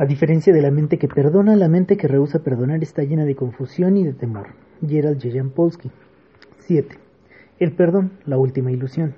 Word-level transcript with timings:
A 0.00 0.06
diferencia 0.06 0.54
de 0.54 0.62
la 0.62 0.70
mente 0.70 0.96
que 0.96 1.08
perdona, 1.08 1.56
la 1.56 1.68
mente 1.68 1.98
que 1.98 2.08
rehúsa 2.08 2.38
perdonar 2.38 2.82
está 2.82 3.02
llena 3.02 3.26
de 3.26 3.36
confusión 3.36 3.98
y 3.98 4.04
de 4.04 4.14
temor. 4.14 4.46
Gerald 4.80 5.20
Jampolsky. 5.22 5.90
7. 6.60 6.96
El 7.58 7.72
perdón, 7.72 8.12
la 8.24 8.38
última 8.38 8.72
ilusión. 8.72 9.12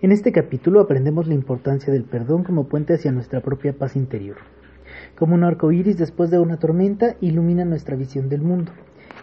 En 0.00 0.10
este 0.10 0.32
capítulo 0.32 0.80
aprendemos 0.80 1.28
la 1.28 1.34
importancia 1.34 1.92
del 1.92 2.04
perdón 2.04 2.44
como 2.44 2.64
puente 2.64 2.94
hacia 2.94 3.12
nuestra 3.12 3.42
propia 3.42 3.74
paz 3.74 3.94
interior. 3.94 4.38
Como 5.18 5.34
un 5.34 5.44
arco 5.44 5.70
iris 5.70 5.98
después 5.98 6.30
de 6.30 6.38
una 6.38 6.56
tormenta, 6.56 7.16
ilumina 7.20 7.66
nuestra 7.66 7.94
visión 7.94 8.30
del 8.30 8.40
mundo. 8.40 8.72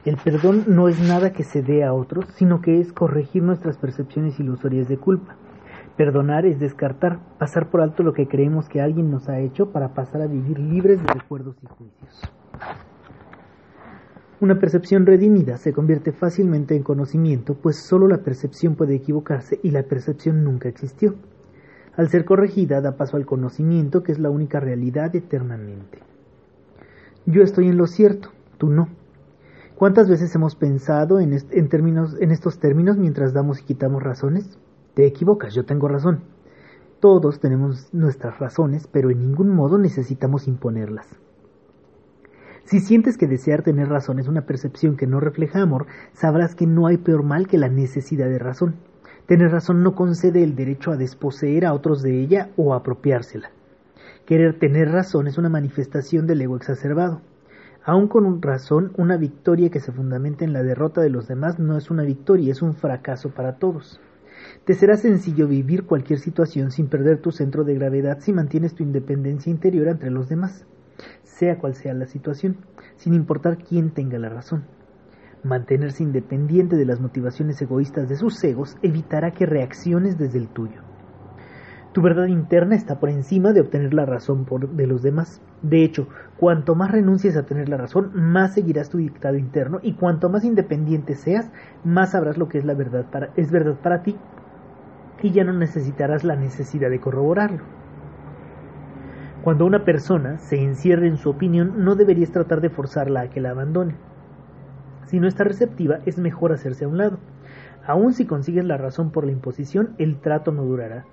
El 0.05 0.18
perdón 0.18 0.66
no 0.68 0.89
es 0.89 1.00
nada 1.00 1.34
que 1.34 1.44
se 1.44 1.64
dé 1.64 1.86
a 1.86 1.94
otros, 1.94 2.25
sino 2.36 2.62
que 2.62 2.80
es 2.80 2.94
corregir 2.94 3.41
nuestras 3.41 3.78
percepciones 3.78 4.39
ilusorias 4.39 4.88
de 4.88 4.98
culpa. 4.98 5.38
Perdonar 5.98 6.45
es 6.45 6.59
descartar, 6.59 7.20
pasar 7.39 7.71
por 7.71 7.82
alto 7.82 8.04
lo 8.04 8.13
que 8.13 8.27
creemos 8.27 8.70
que 8.70 8.82
alguien 8.82 9.09
nos 9.09 9.27
ha 9.30 9.39
hecho 9.39 9.71
para 9.71 9.95
pasar 9.95 10.21
a 10.21 10.27
vivir 10.27 10.59
libres 10.59 11.02
de 11.02 11.12
recuerdos 11.12 11.57
y 11.63 11.66
juicios. 11.66 12.21
Una 14.40 14.59
percepción 14.59 15.07
redimida 15.07 15.57
se 15.57 15.73
convierte 15.73 16.12
fácilmente 16.12 16.76
en 16.76 16.84
conocimiento, 16.84 17.55
pues 17.55 17.77
solo 17.88 18.07
la 18.07 18.20
percepción 18.20 18.76
puede 18.76 18.94
equivocarse 18.94 19.59
y 19.63 19.71
la 19.71 19.81
percepción 19.81 20.44
nunca 20.44 20.70
existió. 20.70 21.16
Al 21.95 22.09
ser 22.09 22.26
corregida 22.26 22.79
da 22.79 22.95
paso 22.95 23.18
al 23.18 23.26
conocimiento, 23.26 24.04
que 24.04 24.12
es 24.12 24.20
la 24.20 24.29
única 24.29 24.59
realidad 24.59 25.16
eternamente. 25.16 26.04
Yo 27.26 27.41
estoy 27.41 27.70
en 27.70 27.77
lo 27.77 27.88
cierto, 27.88 28.29
tú 28.59 28.70
no. 28.70 28.88
¿Cuántas 29.76 30.07
veces 30.07 30.34
hemos 30.35 30.55
pensado 30.55 31.20
en, 31.20 31.32
términos, 31.70 32.16
en 32.21 32.29
estos 32.29 32.59
términos 32.59 32.98
mientras 32.98 33.34
damos 33.34 33.62
y 33.62 33.63
quitamos 33.63 34.04
razones? 34.04 34.59
Te 34.97 35.05
equivocas, 35.05 35.53
yo 35.53 35.63
tengo 35.63 35.87
razón. 35.87 36.21
Todos 36.99 37.39
tenemos 37.39 37.93
nuestras 37.93 38.39
razones, 38.39 38.87
pero 38.87 39.11
en 39.11 39.20
ningún 39.20 39.49
modo 39.49 39.77
necesitamos 39.77 40.47
imponerlas. 40.47 41.05
Si 42.63 42.79
sientes 42.79 43.15
que 43.15 43.27
desear 43.27 43.61
tener 43.61 43.89
razón 43.89 44.17
es 44.17 44.27
una 44.27 44.48
percepción 44.48 44.98
que 44.98 45.05
no 45.05 45.20
refleja 45.20 45.62
amor, 45.62 45.85
sabrás 46.13 46.55
que 46.55 46.65
no 46.65 46.87
hay 46.87 46.98
peor 46.98 47.21
mal 47.21 47.48
que 47.48 47.59
la 47.59 47.70
necesidad 47.70 48.27
de 48.27 48.39
razón. 48.39 48.77
Tener 49.27 49.51
razón 49.51 49.84
no 49.84 49.93
concede 49.93 50.41
el 50.41 50.55
derecho 50.55 50.91
a 50.91 50.98
desposeer 50.98 51.67
a 51.67 51.73
otros 51.73 52.01
de 52.01 52.20
ella 52.20 52.49
o 52.57 52.73
apropiársela. 52.73 53.51
Querer 54.26 54.57
tener 54.57 54.89
razón 54.89 55.27
es 55.27 55.37
una 55.37 55.49
manifestación 55.49 56.26
del 56.26 56.41
ego 56.41 56.55
exacerbado. 56.55 57.21
Aun 57.85 58.07
con 58.07 58.41
razón, 58.41 58.93
una 58.98 59.15
victoria 59.15 59.70
que 59.70 59.79
se 59.79 59.91
fundamenta 59.91 60.43
en 60.43 60.54
la 60.54 60.63
derrota 60.63 61.01
de 61.01 61.11
los 61.11 61.27
demás 61.27 61.59
no 61.59 61.77
es 61.77 61.91
una 61.91 62.01
victoria, 62.01 62.51
es 62.51 62.63
un 62.63 62.73
fracaso 62.73 63.29
para 63.29 63.59
todos. 63.59 64.01
Te 64.66 64.74
será 64.74 64.97
sencillo 64.97 65.47
vivir 65.47 65.85
cualquier 65.85 66.19
situación 66.19 66.72
sin 66.72 66.88
perder 66.88 67.22
tu 67.22 67.31
centro 67.31 67.63
de 67.63 67.75
gravedad 67.75 68.19
si 68.19 68.34
mantienes 68.34 68.75
tu 68.75 68.84
independencia 68.84 69.50
interior 69.50 69.88
entre 69.88 70.12
los 70.12 70.29
demás, 70.29 70.66
sea 71.24 71.57
cual 71.57 71.75
sea 71.75 71.94
la 71.94 72.06
situación, 72.06 72.57
sin 72.96 73.13
importar 73.13 73.57
quién 73.57 73.91
tenga 73.91 74.18
la 74.19 74.29
razón. 74.29 74.66
Mantenerse 75.44 76.03
independiente 76.03 76.75
de 76.75 76.85
las 76.85 77.00
motivaciones 77.00 77.62
egoístas 77.62 78.09
de 78.09 78.16
sus 78.16 78.44
egos 78.44 78.75
evitará 78.81 79.31
que 79.31 79.46
reacciones 79.46 80.18
desde 80.18 80.40
el 80.40 80.47
tuyo. 80.47 80.87
Tu 81.97 82.03
verdad 82.03 82.28
interna 82.28 82.75
está 82.75 83.00
por 83.00 83.09
encima 83.09 83.53
de 83.53 83.62
obtener 83.62 83.91
la 83.91 84.06
razón 84.06 84.45
por, 84.45 84.69
de 84.69 84.85
los 84.85 85.01
demás. 85.01 85.41
De 85.63 85.84
hecho, 85.84 86.07
cuanto 86.38 86.75
más 86.75 86.91
renuncies 86.91 87.35
a 87.35 87.47
tener 87.47 87.69
la 87.69 87.78
razón, 87.78 88.12
más 88.13 88.53
seguirás 88.53 88.91
tu 88.91 89.00
dictado 89.00 89.35
interno 89.35 89.79
y 89.81 89.94
cuanto 89.94 90.29
más 90.29 90.44
independiente 90.44 91.16
seas, 91.16 91.50
más 91.84 92.12
sabrás 92.12 92.38
lo 92.38 92.50
que 92.50 92.59
es 92.59 92.66
la 92.66 92.75
verdad 92.75 93.06
para, 93.12 93.31
es 93.35 93.50
verdad 93.50 93.78
para 93.81 94.03
ti 94.03 94.16
y 95.23 95.31
ya 95.31 95.44
no 95.44 95.53
necesitarás 95.53 96.23
la 96.23 96.35
necesidad 96.35 96.91
de 96.91 97.00
corroborarlo. 97.00 97.63
Cuando 99.44 99.66
una 99.66 99.84
persona 99.84 100.38
se 100.38 100.63
encierre 100.63 101.07
en 101.07 101.17
su 101.17 101.31
opinión, 101.31 101.84
no 101.84 101.95
deberías 101.95 102.31
tratar 102.31 102.61
de 102.61 102.69
forzarla 102.69 103.22
a 103.22 103.29
que 103.31 103.41
la 103.41 103.50
abandone. 103.50 103.95
Si 105.07 105.19
no 105.19 105.28
está 105.28 105.45
receptiva, 105.45 106.01
es 106.06 106.19
mejor 106.19 106.51
hacerse 106.51 106.85
a 106.85 106.89
un 106.89 107.00
lado. 107.00 107.17
Aun 107.88 108.13
si 108.13 108.27
consigues 108.27 108.66
la 108.66 108.77
razón 108.77 109.09
por 109.09 109.25
la 109.25 109.31
imposición, 109.31 109.95
el 109.97 110.19
trato 110.19 110.51
no 110.51 110.63
durará. 110.63 111.05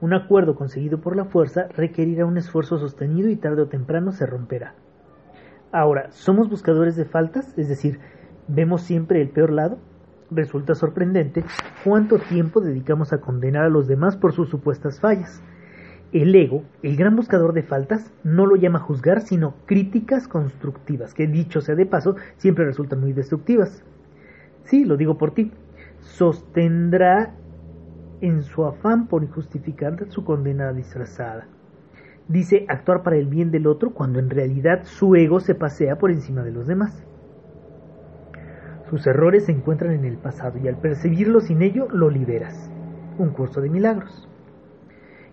Un 0.00 0.14
acuerdo 0.14 0.54
conseguido 0.54 1.00
por 1.00 1.16
la 1.16 1.24
fuerza 1.24 1.66
requerirá 1.76 2.24
un 2.24 2.38
esfuerzo 2.38 2.78
sostenido 2.78 3.28
y 3.28 3.36
tarde 3.36 3.62
o 3.62 3.68
temprano 3.68 4.12
se 4.12 4.26
romperá. 4.26 4.74
Ahora, 5.72 6.12
¿somos 6.12 6.48
buscadores 6.48 6.94
de 6.94 7.04
faltas? 7.04 7.52
Es 7.58 7.68
decir, 7.68 7.98
¿vemos 8.46 8.82
siempre 8.82 9.20
el 9.20 9.28
peor 9.28 9.50
lado? 9.50 9.78
Resulta 10.30 10.74
sorprendente 10.74 11.44
cuánto 11.84 12.18
tiempo 12.18 12.60
dedicamos 12.60 13.12
a 13.12 13.20
condenar 13.20 13.64
a 13.64 13.70
los 13.70 13.88
demás 13.88 14.16
por 14.16 14.32
sus 14.32 14.48
supuestas 14.48 15.00
fallas. 15.00 15.42
El 16.12 16.34
ego, 16.34 16.62
el 16.82 16.96
gran 16.96 17.16
buscador 17.16 17.52
de 17.52 17.64
faltas, 17.64 18.12
no 18.22 18.46
lo 18.46 18.56
llama 18.56 18.78
juzgar, 18.78 19.20
sino 19.20 19.56
críticas 19.66 20.28
constructivas, 20.28 21.12
que 21.12 21.26
dicho 21.26 21.60
sea 21.60 21.74
de 21.74 21.86
paso, 21.86 22.16
siempre 22.36 22.64
resultan 22.64 23.00
muy 23.00 23.12
destructivas. 23.12 23.82
Sí, 24.64 24.84
lo 24.84 24.96
digo 24.96 25.18
por 25.18 25.32
ti. 25.32 25.52
Sostendrá 26.00 27.34
en 28.20 28.42
su 28.42 28.64
afán 28.64 29.06
por 29.06 29.26
justificar 29.28 29.96
su 30.08 30.24
condena 30.24 30.72
disfrazada. 30.72 31.46
Dice 32.28 32.66
actuar 32.68 33.02
para 33.02 33.16
el 33.16 33.26
bien 33.26 33.50
del 33.50 33.66
otro 33.66 33.94
cuando 33.94 34.18
en 34.18 34.28
realidad 34.28 34.84
su 34.84 35.16
ego 35.16 35.40
se 35.40 35.54
pasea 35.54 35.96
por 35.96 36.10
encima 36.10 36.42
de 36.42 36.52
los 36.52 36.66
demás. 36.66 37.04
Sus 38.90 39.06
errores 39.06 39.46
se 39.46 39.52
encuentran 39.52 39.92
en 39.92 40.04
el 40.04 40.16
pasado 40.16 40.58
y 40.58 40.68
al 40.68 40.76
percibirlo 40.76 41.40
sin 41.40 41.62
ello 41.62 41.88
lo 41.90 42.10
liberas. 42.10 42.70
Un 43.18 43.30
curso 43.30 43.60
de 43.60 43.70
milagros. 43.70 44.28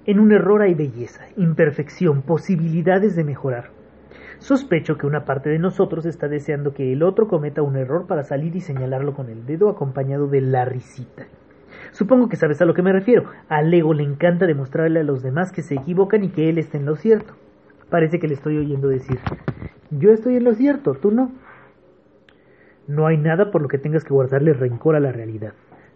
En 0.06 0.19
un 0.19 0.31
error 0.31 0.62
hay 0.62 0.74
belleza, 0.74 1.25
imperfección, 1.35 2.22
posibilidades 2.22 3.16
de 3.16 3.24
mejorar. 3.24 3.72
Sospecho 4.40 4.97
que 4.97 5.07
una 5.07 5.25
parte 5.25 5.50
de 5.50 5.59
nosotros 5.59 6.06
está 6.06 6.28
deseando 6.28 6.74
que 6.74 6.94
el 6.94 7.03
otro 7.03 7.28
cometa 7.28 7.62
un 7.62 7.75
error 7.75 8.06
para 8.06 8.24
salir 8.24 8.56
y 8.56 8.62
señalarlo 8.62 9.13
con 9.13 9.29
el 9.29 9.45
dedo 9.45 9.69
acompañado 9.69 10.28
de 10.28 10.41
la 10.41 10.66
risita. 10.66 11.25
Supongo 11.91 12.29
que 12.29 12.35
sabes 12.35 12.61
a 12.61 12.65
lo 12.65 12.73
que 12.73 12.81
me 12.81 12.93
refiero. 12.93 13.25
Al 13.49 13.73
ego 13.73 13.93
le 13.93 14.03
encanta 14.03 14.45
demostrarle 14.45 14.99
a 14.99 15.03
los 15.03 15.23
demás 15.23 15.51
que 15.51 15.61
se 15.61 15.75
equivocan 15.75 16.23
y 16.23 16.29
que 16.29 16.49
él 16.49 16.57
está 16.57 16.77
en 16.77 16.85
lo 16.85 16.95
cierto. 16.95 17.33
Parece 17.89 18.19
que 18.19 18.27
le 18.27 18.33
estoy 18.33 18.57
oyendo 18.57 18.87
decir, 18.87 19.19
yo 19.91 20.11
estoy 20.11 20.37
en 20.37 20.43
lo 20.43 20.53
cierto, 20.53 20.95
tú 20.95 21.11
no. 21.11 21.31
No 22.87 23.07
hay 23.07 23.17
nada 23.17 23.51
por 23.51 23.61
lo 23.61 23.67
que 23.67 23.77
tengas 23.77 24.03
que 24.03 24.13
guardarle 24.13 24.53
rencor 24.53 24.95
a 24.95 24.99
la 24.99 25.11
realidad. 25.11 25.53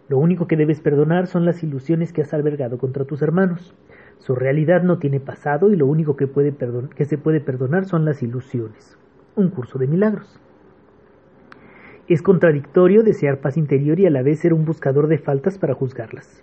Lo 0.08 0.18
único 0.18 0.48
que 0.48 0.56
debes 0.56 0.80
perdonar 0.80 1.26
son 1.26 1.44
las 1.44 1.62
ilusiones 1.62 2.12
que 2.12 2.22
has 2.22 2.34
albergado 2.34 2.78
contra 2.78 3.04
tus 3.04 3.22
hermanos. 3.22 3.74
Su 4.18 4.34
realidad 4.34 4.82
no 4.82 4.98
tiene 4.98 5.20
pasado 5.20 5.72
y 5.72 5.76
lo 5.76 5.86
único 5.86 6.16
que, 6.16 6.28
que 6.96 7.04
se 7.04 7.18
puede 7.18 7.40
perdonar 7.40 7.84
son 7.84 8.04
las 8.04 8.22
ilusiones. 8.22 8.98
Un 9.36 9.50
curso 9.50 9.78
de 9.78 9.86
milagros. 9.86 10.40
Es 12.10 12.22
contradictorio 12.22 13.04
desear 13.04 13.38
paz 13.38 13.56
interior 13.56 14.00
y 14.00 14.06
a 14.06 14.10
la 14.10 14.24
vez 14.24 14.40
ser 14.40 14.52
un 14.52 14.64
buscador 14.64 15.06
de 15.06 15.18
faltas 15.18 15.58
para 15.58 15.74
juzgarlas. 15.74 16.42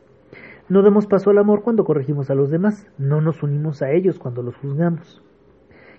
No 0.69 0.81
damos 0.81 1.07
paso 1.07 1.29
al 1.29 1.39
amor 1.39 1.61
cuando 1.61 1.83
corregimos 1.83 2.29
a 2.29 2.35
los 2.35 2.49
demás, 2.49 2.89
no 2.97 3.19
nos 3.19 3.43
unimos 3.43 3.81
a 3.81 3.91
ellos 3.91 4.17
cuando 4.17 4.43
los 4.43 4.55
juzgamos. 4.55 5.21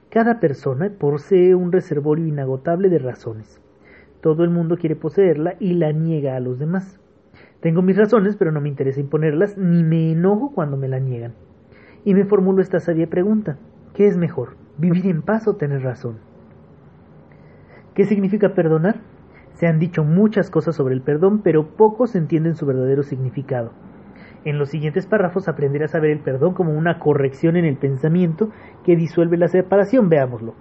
Cada 0.08 0.40
persona 0.40 0.90
posee 0.98 1.54
un 1.54 1.70
reservorio 1.70 2.26
inagotable 2.26 2.88
de 2.88 2.98
razones. 2.98 3.60
Todo 4.22 4.42
el 4.42 4.48
mundo 4.48 4.78
quiere 4.78 4.96
poseerla 4.96 5.56
y 5.60 5.74
la 5.74 5.92
niega 5.92 6.34
a 6.34 6.40
los 6.40 6.58
demás. 6.58 6.98
Tengo 7.60 7.82
mis 7.82 7.98
razones, 7.98 8.36
pero 8.36 8.52
no 8.52 8.62
me 8.62 8.70
interesa 8.70 9.00
imponerlas, 9.00 9.58
ni 9.58 9.84
me 9.84 10.12
enojo 10.12 10.50
cuando 10.54 10.78
me 10.78 10.88
la 10.88 10.98
niegan. 10.98 11.34
Y 12.06 12.14
me 12.14 12.24
formulo 12.24 12.62
esta 12.62 12.80
sabia 12.80 13.10
pregunta. 13.10 13.58
¿Qué 13.92 14.06
es 14.06 14.16
mejor, 14.16 14.56
vivir 14.78 15.04
en 15.08 15.20
paz 15.20 15.46
o 15.46 15.56
tener 15.56 15.82
razón? 15.82 16.20
¿Qué 17.92 18.06
significa 18.06 18.54
perdonar? 18.54 19.02
Se 19.58 19.66
han 19.66 19.80
dicho 19.80 20.04
muchas 20.04 20.50
cosas 20.50 20.76
sobre 20.76 20.94
el 20.94 21.02
perdón, 21.02 21.40
pero 21.42 21.66
pocos 21.66 22.14
entienden 22.14 22.54
su 22.54 22.64
verdadero 22.64 23.02
significado. 23.02 23.72
En 24.44 24.56
los 24.56 24.68
siguientes 24.68 25.08
párrafos 25.08 25.48
aprenderás 25.48 25.96
a 25.96 25.98
ver 25.98 26.12
el 26.12 26.20
perdón 26.20 26.54
como 26.54 26.74
una 26.74 27.00
corrección 27.00 27.56
en 27.56 27.64
el 27.64 27.76
pensamiento 27.76 28.50
que 28.84 28.94
disuelve 28.94 29.36
la 29.36 29.48
separación. 29.48 30.08
Veámoslo. 30.08 30.54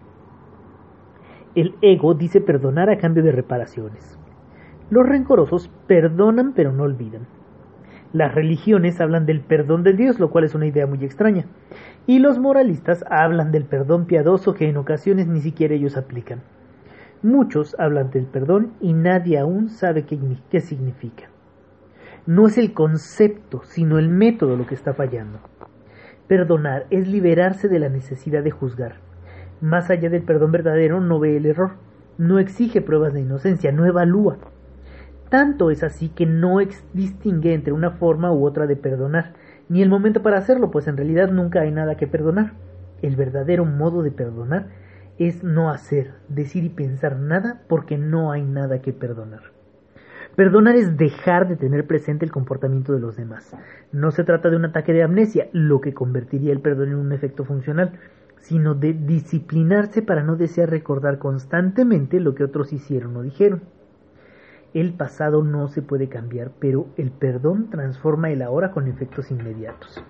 El 1.54 1.76
ego 1.84 2.16
dice 2.16 2.42
perdonar 2.42 2.90
a 2.90 2.98
cambio 2.98 3.22
de 3.22 3.32
reparaciones. 3.32 4.18
Los 4.90 5.08
rencorosos 5.08 5.70
perdonan 5.86 6.54
pero 6.56 6.72
no 6.72 6.82
olvidan. 6.82 7.28
Las 8.14 8.34
religiones 8.34 9.00
hablan 9.00 9.28
del 9.28 9.42
perdón 9.42 9.84
de 9.84 9.94
Dios, 9.94 10.20
lo 10.20 10.32
cual 10.32 10.46
es 10.46 10.56
una 10.56 10.66
idea 10.66 10.88
muy 10.88 11.06
extraña. 11.06 11.46
Y 12.08 12.18
los 12.18 12.40
moralistas 12.40 13.06
hablan 13.12 13.52
del 13.52 13.66
perdón 13.66 14.08
piadoso 14.08 14.56
que 14.56 14.68
en 14.68 14.78
ocasiones 14.78 15.28
ni 15.28 15.42
siquiera 15.42 15.76
ellos 15.76 15.98
aplican. 15.98 16.42
Muchos 17.24 17.76
hablan 17.80 18.12
del 18.12 18.26
perdón 18.26 18.74
y 18.80 18.94
nadie 18.94 19.40
aún 19.40 19.70
sabe 19.70 20.06
qué, 20.06 20.62
significa. 20.62 21.26
No 22.26 22.48
es 22.48 22.58
el 22.58 22.74
concepto, 22.74 23.62
sino 23.64 24.00
el 24.00 24.10
método 24.10 24.56
lo 24.56 24.68
que 24.68 24.76
está 24.76 24.94
fallando. 24.94 25.40
Perdonar 26.28 26.86
es 26.90 27.08
liberarse 27.08 27.68
de 27.68 27.80
la 27.80 27.90
necesidad 27.90 28.44
de 28.44 28.52
juzgar 28.52 29.08
más 29.62 29.90
allá 29.90 30.10
del 30.10 30.24
perdón 30.24 30.52
verdadero, 30.52 31.02
no 31.02 31.20
ve 31.20 31.38
el 31.38 31.46
error, 31.46 31.72
no 32.18 32.40
exige 32.40 32.82
pruebas 32.82 33.14
de 33.14 33.22
inocencia, 33.22 33.72
no 33.72 33.86
evalúa. 33.86 34.38
Tanto 35.30 35.72
es 35.72 35.84
así 35.84 36.10
que 36.10 36.26
no 36.26 36.60
distingue 36.94 37.54
entre 37.54 37.74
una 37.74 37.92
forma 37.92 38.32
u 38.32 38.46
otra 38.46 38.66
de 38.68 38.76
perdonar, 38.76 39.34
ni 39.68 39.82
el 39.82 39.90
momento 39.90 40.22
para 40.22 40.38
hacerlo, 40.38 40.72
pues 40.72 40.88
en 40.88 40.96
realidad 40.96 41.32
nunca 41.32 41.62
hay 41.62 41.72
nada 41.72 41.96
que 41.96 42.08
perdonar. 42.08 42.54
El 43.02 43.16
verdadero 43.16 43.66
modo 43.66 44.04
de 44.04 44.12
perdonar 44.12 44.68
es 45.20 45.44
no 45.44 45.70
hacer, 45.70 46.14
decir 46.30 46.64
y 46.64 46.70
pensar 46.70 47.18
nada 47.18 47.62
porque 47.68 47.98
no 47.98 48.32
hay 48.32 48.44
nada 48.44 48.82
que 48.82 48.94
perdonar. 48.94 49.42
Perdonar 50.36 50.76
es 50.76 50.98
dejar 50.98 51.48
de 51.48 51.56
tener 51.56 51.88
presente 51.88 52.24
el 52.24 52.32
comportamiento 52.32 52.94
de 52.94 53.00
los 53.00 53.16
demás. 53.16 53.56
No 53.92 54.12
se 54.12 54.24
trata 54.24 54.50
de 54.50 54.56
un 54.56 54.66
ataque 54.66 54.94
de 54.94 55.02
amnesia, 55.02 55.48
lo 55.52 55.82
que 55.82 55.96
convertiría 55.96 56.52
el 56.52 56.60
perdón 56.60 56.90
en 56.90 56.98
un 56.98 57.12
efecto 57.12 57.44
funcional, 57.44 57.94
sino 58.38 58.76
de 58.76 58.94
disciplinarse 58.94 60.04
para 60.04 60.22
no 60.22 60.36
desear 60.36 60.70
recordar 60.70 61.18
constantemente 61.18 62.20
lo 62.20 62.36
que 62.36 62.44
otros 62.44 62.72
hicieron 62.72 63.18
o 63.18 63.24
dijeron. 63.24 63.64
El 64.76 64.94
pasado 64.94 65.44
no 65.44 65.70
se 65.70 65.82
puede 65.82 66.08
cambiar, 66.08 66.52
pero 66.60 66.88
el 66.98 67.10
perdón 67.10 67.72
transforma 67.72 68.30
el 68.30 68.44
ahora 68.44 68.72
con 68.72 68.88
efectos 68.88 69.32
inmediatos. 69.32 70.04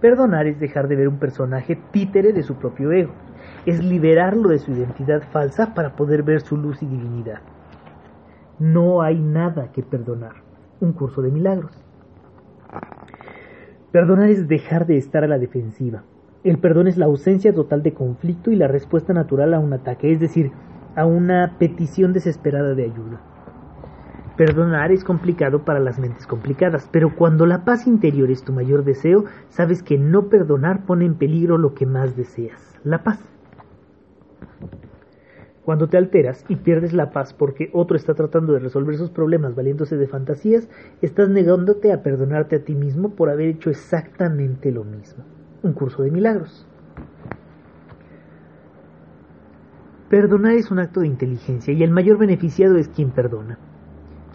Perdonar 0.00 0.46
es 0.46 0.58
dejar 0.58 0.88
de 0.88 0.96
ver 0.96 1.08
un 1.08 1.18
personaje 1.18 1.78
títere 1.92 2.32
de 2.32 2.42
su 2.42 2.54
propio 2.54 2.92
ego, 2.92 3.12
es 3.66 3.82
liberarlo 3.82 4.48
de 4.48 4.58
su 4.58 4.72
identidad 4.72 5.22
falsa 5.30 5.74
para 5.74 5.96
poder 5.96 6.22
ver 6.22 6.40
su 6.40 6.56
luz 6.56 6.82
y 6.82 6.86
divinidad. 6.86 7.40
No 8.58 9.02
hay 9.02 9.18
nada 9.18 9.72
que 9.72 9.82
perdonar. 9.82 10.36
Un 10.80 10.92
curso 10.92 11.22
de 11.22 11.30
milagros. 11.30 11.72
Perdonar 13.92 14.28
es 14.28 14.48
dejar 14.48 14.86
de 14.86 14.96
estar 14.96 15.24
a 15.24 15.28
la 15.28 15.38
defensiva. 15.38 16.04
El 16.42 16.58
perdón 16.58 16.88
es 16.88 16.96
la 16.96 17.06
ausencia 17.06 17.52
total 17.52 17.82
de 17.82 17.92
conflicto 17.92 18.50
y 18.50 18.56
la 18.56 18.68
respuesta 18.68 19.12
natural 19.12 19.52
a 19.52 19.58
un 19.58 19.72
ataque, 19.72 20.12
es 20.12 20.20
decir, 20.20 20.52
a 20.96 21.04
una 21.04 21.56
petición 21.58 22.12
desesperada 22.12 22.74
de 22.74 22.84
ayuda. 22.84 23.20
Perdonar 24.36 24.90
es 24.90 25.04
complicado 25.04 25.64
para 25.64 25.80
las 25.80 25.98
mentes 25.98 26.26
complicadas, 26.26 26.88
pero 26.90 27.14
cuando 27.14 27.44
la 27.44 27.64
paz 27.64 27.86
interior 27.86 28.30
es 28.30 28.42
tu 28.42 28.54
mayor 28.54 28.84
deseo, 28.84 29.26
sabes 29.50 29.82
que 29.82 29.98
no 29.98 30.28
perdonar 30.28 30.86
pone 30.86 31.04
en 31.04 31.16
peligro 31.16 31.58
lo 31.58 31.74
que 31.74 31.84
más 31.84 32.16
deseas, 32.16 32.78
la 32.82 33.02
paz. 33.02 33.29
Cuando 35.64 35.88
te 35.88 35.98
alteras 35.98 36.44
y 36.48 36.56
pierdes 36.56 36.92
la 36.94 37.10
paz 37.10 37.34
porque 37.34 37.70
otro 37.72 37.96
está 37.96 38.14
tratando 38.14 38.54
de 38.54 38.60
resolver 38.60 38.96
sus 38.96 39.10
problemas 39.10 39.54
valiéndose 39.54 39.96
de 39.96 40.06
fantasías, 40.06 40.68
estás 41.02 41.28
negándote 41.28 41.92
a 41.92 42.02
perdonarte 42.02 42.56
a 42.56 42.64
ti 42.64 42.74
mismo 42.74 43.10
por 43.10 43.28
haber 43.28 43.48
hecho 43.48 43.68
exactamente 43.68 44.72
lo 44.72 44.84
mismo. 44.84 45.24
Un 45.62 45.74
curso 45.74 46.02
de 46.02 46.10
milagros. 46.10 46.66
Perdonar 50.08 50.54
es 50.54 50.70
un 50.70 50.78
acto 50.78 51.00
de 51.00 51.06
inteligencia 51.06 51.72
y 51.72 51.82
el 51.82 51.90
mayor 51.90 52.16
beneficiado 52.16 52.76
es 52.76 52.88
quien 52.88 53.10
perdona. 53.10 53.58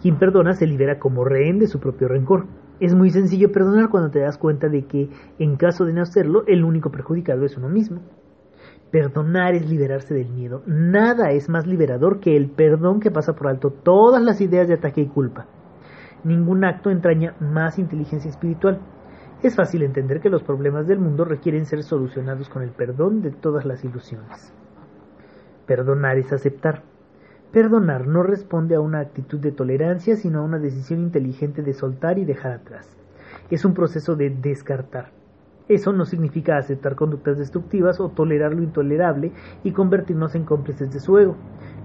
Quien 0.00 0.16
perdona 0.18 0.54
se 0.54 0.66
libera 0.66 0.98
como 0.98 1.24
rehén 1.24 1.58
de 1.58 1.66
su 1.66 1.80
propio 1.80 2.06
rencor. 2.08 2.46
Es 2.78 2.94
muy 2.94 3.10
sencillo 3.10 3.50
perdonar 3.50 3.90
cuando 3.90 4.10
te 4.10 4.20
das 4.20 4.38
cuenta 4.38 4.68
de 4.68 4.86
que, 4.86 5.10
en 5.38 5.56
caso 5.56 5.84
de 5.84 5.92
no 5.92 6.02
hacerlo, 6.02 6.44
el 6.46 6.64
único 6.64 6.90
perjudicado 6.90 7.44
es 7.44 7.56
uno 7.56 7.68
mismo. 7.68 8.00
Perdonar 8.90 9.54
es 9.54 9.68
liberarse 9.68 10.14
del 10.14 10.28
miedo. 10.28 10.62
Nada 10.66 11.32
es 11.32 11.48
más 11.48 11.66
liberador 11.66 12.20
que 12.20 12.36
el 12.36 12.48
perdón 12.48 13.00
que 13.00 13.10
pasa 13.10 13.34
por 13.34 13.48
alto 13.48 13.70
todas 13.70 14.22
las 14.22 14.40
ideas 14.40 14.68
de 14.68 14.74
ataque 14.74 15.00
y 15.00 15.06
culpa. 15.06 15.46
Ningún 16.22 16.64
acto 16.64 16.90
entraña 16.90 17.34
más 17.40 17.78
inteligencia 17.78 18.30
espiritual. 18.30 18.80
Es 19.42 19.54
fácil 19.56 19.82
entender 19.82 20.20
que 20.20 20.30
los 20.30 20.42
problemas 20.42 20.86
del 20.86 20.98
mundo 20.98 21.24
requieren 21.24 21.66
ser 21.66 21.82
solucionados 21.82 22.48
con 22.48 22.62
el 22.62 22.70
perdón 22.70 23.22
de 23.22 23.32
todas 23.32 23.64
las 23.64 23.84
ilusiones. 23.84 24.52
Perdonar 25.66 26.16
es 26.18 26.32
aceptar. 26.32 26.82
Perdonar 27.52 28.06
no 28.06 28.22
responde 28.22 28.76
a 28.76 28.80
una 28.80 29.00
actitud 29.00 29.40
de 29.40 29.52
tolerancia, 29.52 30.16
sino 30.16 30.40
a 30.40 30.42
una 30.42 30.58
decisión 30.58 31.00
inteligente 31.00 31.62
de 31.62 31.74
soltar 31.74 32.18
y 32.18 32.24
dejar 32.24 32.52
atrás. 32.52 32.96
Es 33.50 33.64
un 33.64 33.74
proceso 33.74 34.16
de 34.16 34.30
descartar. 34.30 35.10
Eso 35.68 35.92
no 35.92 36.04
significa 36.04 36.58
aceptar 36.58 36.94
conductas 36.94 37.38
destructivas 37.38 37.98
o 37.98 38.08
tolerar 38.08 38.54
lo 38.54 38.62
intolerable 38.62 39.32
y 39.64 39.72
convertirnos 39.72 40.36
en 40.36 40.44
cómplices 40.44 40.92
de 40.92 41.00
su 41.00 41.18
ego. 41.18 41.36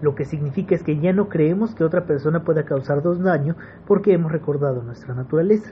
Lo 0.01 0.13
que 0.13 0.25
significa 0.25 0.75
es 0.75 0.83
que 0.83 0.99
ya 0.99 1.13
no 1.13 1.29
creemos 1.29 1.73
que 1.73 1.83
otra 1.83 2.05
persona 2.05 2.43
pueda 2.43 2.63
causarnos 2.63 3.21
daño 3.21 3.55
porque 3.87 4.13
hemos 4.13 4.31
recordado 4.31 4.83
nuestra 4.83 5.15
naturaleza. 5.15 5.71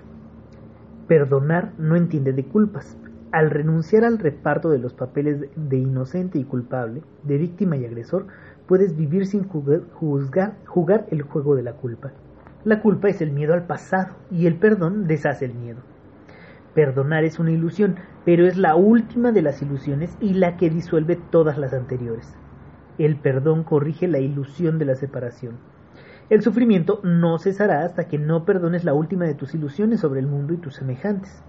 Perdonar 1.07 1.73
no 1.77 1.95
entiende 1.95 2.33
de 2.33 2.45
culpas. 2.45 2.97
Al 3.31 3.51
renunciar 3.51 4.03
al 4.03 4.17
reparto 4.17 4.71
de 4.71 4.79
los 4.79 4.93
papeles 4.93 5.45
de 5.55 5.77
inocente 5.77 6.39
y 6.39 6.43
culpable, 6.43 7.03
de 7.23 7.37
víctima 7.37 7.77
y 7.77 7.85
agresor, 7.85 8.25
puedes 8.67 8.95
vivir 8.95 9.27
sin 9.27 9.47
juzgar, 9.47 10.55
jugar 10.65 11.05
el 11.11 11.21
juego 11.21 11.55
de 11.55 11.61
la 11.61 11.73
culpa. 11.73 12.11
La 12.63 12.81
culpa 12.81 13.07
es 13.07 13.21
el 13.21 13.31
miedo 13.31 13.53
al 13.53 13.67
pasado 13.67 14.15
y 14.31 14.47
el 14.47 14.55
perdón 14.55 15.05
deshace 15.07 15.45
el 15.45 15.53
miedo. 15.53 15.88
Perdonar 16.79 17.25
es 17.25 17.39
una 17.39 17.51
ilusión, 17.51 17.97
pero 18.23 18.47
es 18.47 18.55
la 18.55 18.77
última 18.77 19.33
de 19.33 19.41
las 19.41 19.61
ilusiones 19.61 20.15
y 20.21 20.35
la 20.35 20.55
que 20.55 20.69
disuelve 20.69 21.17
todas 21.17 21.57
las 21.57 21.73
anteriores. 21.73 22.33
El 22.97 23.17
perdón 23.17 23.65
corrige 23.65 24.07
la 24.07 24.19
ilusión 24.19 24.79
de 24.79 24.85
la 24.85 24.95
separación. 24.95 25.57
El 26.29 26.41
sufrimiento 26.41 27.01
no 27.03 27.37
cesará 27.37 27.83
hasta 27.83 28.07
que 28.07 28.17
no 28.17 28.45
perdones 28.45 28.85
la 28.85 28.93
última 28.93 29.25
de 29.25 29.33
tus 29.33 29.53
ilusiones 29.55 29.99
sobre 29.99 30.21
el 30.21 30.27
mundo 30.27 30.53
y 30.53 30.57
tus 30.57 30.75
semejantes. 30.75 31.43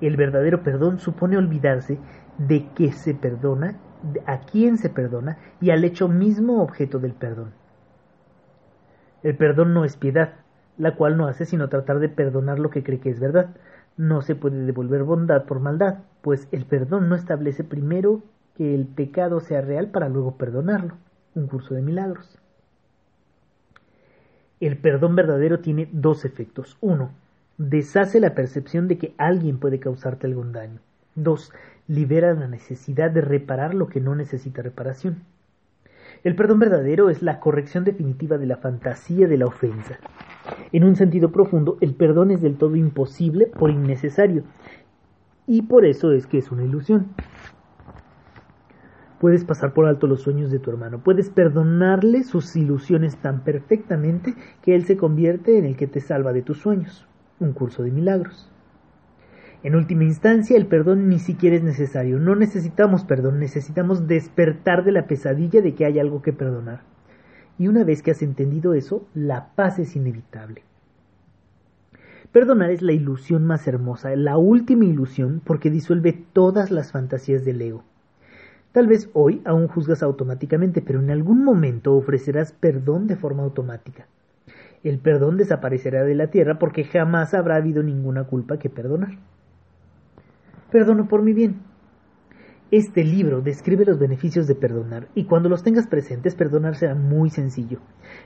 El 0.00 0.16
verdadero 0.16 0.64
perdón 0.64 0.98
supone 0.98 1.36
olvidarse 1.36 2.00
de 2.36 2.66
que 2.74 2.90
se 2.90 3.14
perdona, 3.14 3.76
a 4.26 4.40
quién 4.40 4.78
se 4.78 4.90
perdona 4.90 5.38
y 5.60 5.70
al 5.70 5.84
hecho 5.84 6.08
mismo 6.08 6.60
objeto 6.60 6.98
del 6.98 7.12
perdón. 7.12 7.52
El 9.22 9.36
perdón 9.36 9.74
no 9.74 9.84
es 9.84 9.96
piedad, 9.96 10.32
la 10.76 10.96
cual 10.96 11.16
no 11.16 11.28
hace 11.28 11.46
sino 11.46 11.68
tratar 11.68 12.00
de 12.00 12.08
perdonar 12.08 12.58
lo 12.58 12.70
que 12.70 12.82
cree 12.82 12.98
que 12.98 13.10
es 13.10 13.20
verdad. 13.20 13.50
No 13.96 14.22
se 14.22 14.34
puede 14.34 14.64
devolver 14.64 15.04
bondad 15.04 15.44
por 15.44 15.60
maldad, 15.60 15.98
pues 16.20 16.48
el 16.52 16.66
perdón 16.66 17.08
no 17.08 17.14
establece 17.14 17.64
primero 17.64 18.22
que 18.54 18.74
el 18.74 18.86
pecado 18.86 19.40
sea 19.40 19.60
real 19.60 19.90
para 19.90 20.08
luego 20.08 20.36
perdonarlo. 20.36 20.94
Un 21.34 21.46
curso 21.46 21.74
de 21.74 21.82
milagros. 21.82 22.38
El 24.60 24.78
perdón 24.78 25.16
verdadero 25.16 25.60
tiene 25.60 25.88
dos 25.92 26.24
efectos. 26.24 26.78
Uno, 26.80 27.10
deshace 27.58 28.20
la 28.20 28.34
percepción 28.34 28.88
de 28.88 28.98
que 28.98 29.14
alguien 29.18 29.58
puede 29.58 29.80
causarte 29.80 30.26
algún 30.26 30.52
daño. 30.52 30.80
2. 31.14 31.52
Libera 31.88 32.32
la 32.34 32.48
necesidad 32.48 33.10
de 33.10 33.20
reparar 33.20 33.74
lo 33.74 33.88
que 33.88 34.00
no 34.00 34.14
necesita 34.14 34.62
reparación. 34.62 35.22
El 36.24 36.36
perdón 36.36 36.58
verdadero 36.58 37.10
es 37.10 37.22
la 37.22 37.40
corrección 37.40 37.84
definitiva 37.84 38.38
de 38.38 38.46
la 38.46 38.56
fantasía 38.56 39.28
de 39.28 39.38
la 39.38 39.46
ofensa. 39.46 39.98
En 40.72 40.84
un 40.84 40.96
sentido 40.96 41.30
profundo, 41.30 41.78
el 41.80 41.94
perdón 41.94 42.30
es 42.30 42.42
del 42.42 42.56
todo 42.56 42.76
imposible 42.76 43.46
por 43.46 43.70
innecesario, 43.70 44.42
y 45.46 45.62
por 45.62 45.84
eso 45.84 46.12
es 46.12 46.26
que 46.26 46.38
es 46.38 46.50
una 46.50 46.64
ilusión. 46.64 47.08
Puedes 49.20 49.44
pasar 49.44 49.72
por 49.72 49.86
alto 49.86 50.06
los 50.06 50.22
sueños 50.22 50.50
de 50.50 50.58
tu 50.58 50.70
hermano, 50.70 50.98
puedes 50.98 51.30
perdonarle 51.30 52.22
sus 52.22 52.54
ilusiones 52.56 53.16
tan 53.16 53.44
perfectamente 53.44 54.34
que 54.62 54.74
él 54.74 54.84
se 54.84 54.96
convierte 54.96 55.58
en 55.58 55.64
el 55.64 55.76
que 55.76 55.86
te 55.86 56.00
salva 56.00 56.32
de 56.32 56.42
tus 56.42 56.58
sueños 56.58 57.06
un 57.38 57.52
curso 57.52 57.82
de 57.82 57.90
milagros. 57.90 58.50
En 59.62 59.74
última 59.74 60.04
instancia, 60.04 60.56
el 60.56 60.66
perdón 60.66 61.08
ni 61.08 61.18
siquiera 61.18 61.56
es 61.56 61.62
necesario. 61.62 62.18
No 62.18 62.36
necesitamos 62.36 63.04
perdón, 63.04 63.40
necesitamos 63.40 64.06
despertar 64.06 64.84
de 64.84 64.92
la 64.92 65.06
pesadilla 65.06 65.60
de 65.60 65.74
que 65.74 65.84
hay 65.84 65.98
algo 65.98 66.22
que 66.22 66.32
perdonar. 66.32 66.82
Y 67.58 67.68
una 67.68 67.84
vez 67.84 68.02
que 68.02 68.10
has 68.10 68.22
entendido 68.22 68.74
eso, 68.74 69.06
la 69.14 69.48
paz 69.54 69.78
es 69.78 69.96
inevitable. 69.96 70.62
Perdonar 72.32 72.70
es 72.70 72.82
la 72.82 72.92
ilusión 72.92 73.46
más 73.46 73.66
hermosa, 73.66 74.14
la 74.16 74.36
última 74.36 74.84
ilusión 74.84 75.40
porque 75.44 75.70
disuelve 75.70 76.12
todas 76.32 76.70
las 76.70 76.92
fantasías 76.92 77.44
del 77.44 77.62
ego. 77.62 77.84
Tal 78.72 78.86
vez 78.86 79.08
hoy 79.14 79.40
aún 79.44 79.68
juzgas 79.68 80.02
automáticamente, 80.02 80.82
pero 80.82 81.00
en 81.00 81.10
algún 81.10 81.44
momento 81.44 81.94
ofrecerás 81.94 82.52
perdón 82.52 83.06
de 83.06 83.16
forma 83.16 83.42
automática 83.42 84.06
el 84.88 84.98
perdón 84.98 85.36
desaparecerá 85.36 86.04
de 86.04 86.14
la 86.14 86.28
tierra 86.28 86.58
porque 86.58 86.84
jamás 86.84 87.34
habrá 87.34 87.56
habido 87.56 87.82
ninguna 87.82 88.24
culpa 88.24 88.58
que 88.58 88.70
perdonar. 88.70 89.18
Perdono 90.70 91.08
por 91.08 91.22
mi 91.22 91.32
bien. 91.32 91.56
Este 92.76 93.04
libro 93.04 93.40
describe 93.40 93.86
los 93.86 93.98
beneficios 93.98 94.46
de 94.46 94.54
perdonar 94.54 95.08
y 95.14 95.24
cuando 95.24 95.48
los 95.48 95.62
tengas 95.62 95.86
presentes 95.86 96.34
perdonar 96.34 96.76
será 96.76 96.94
muy 96.94 97.30
sencillo. 97.30 97.78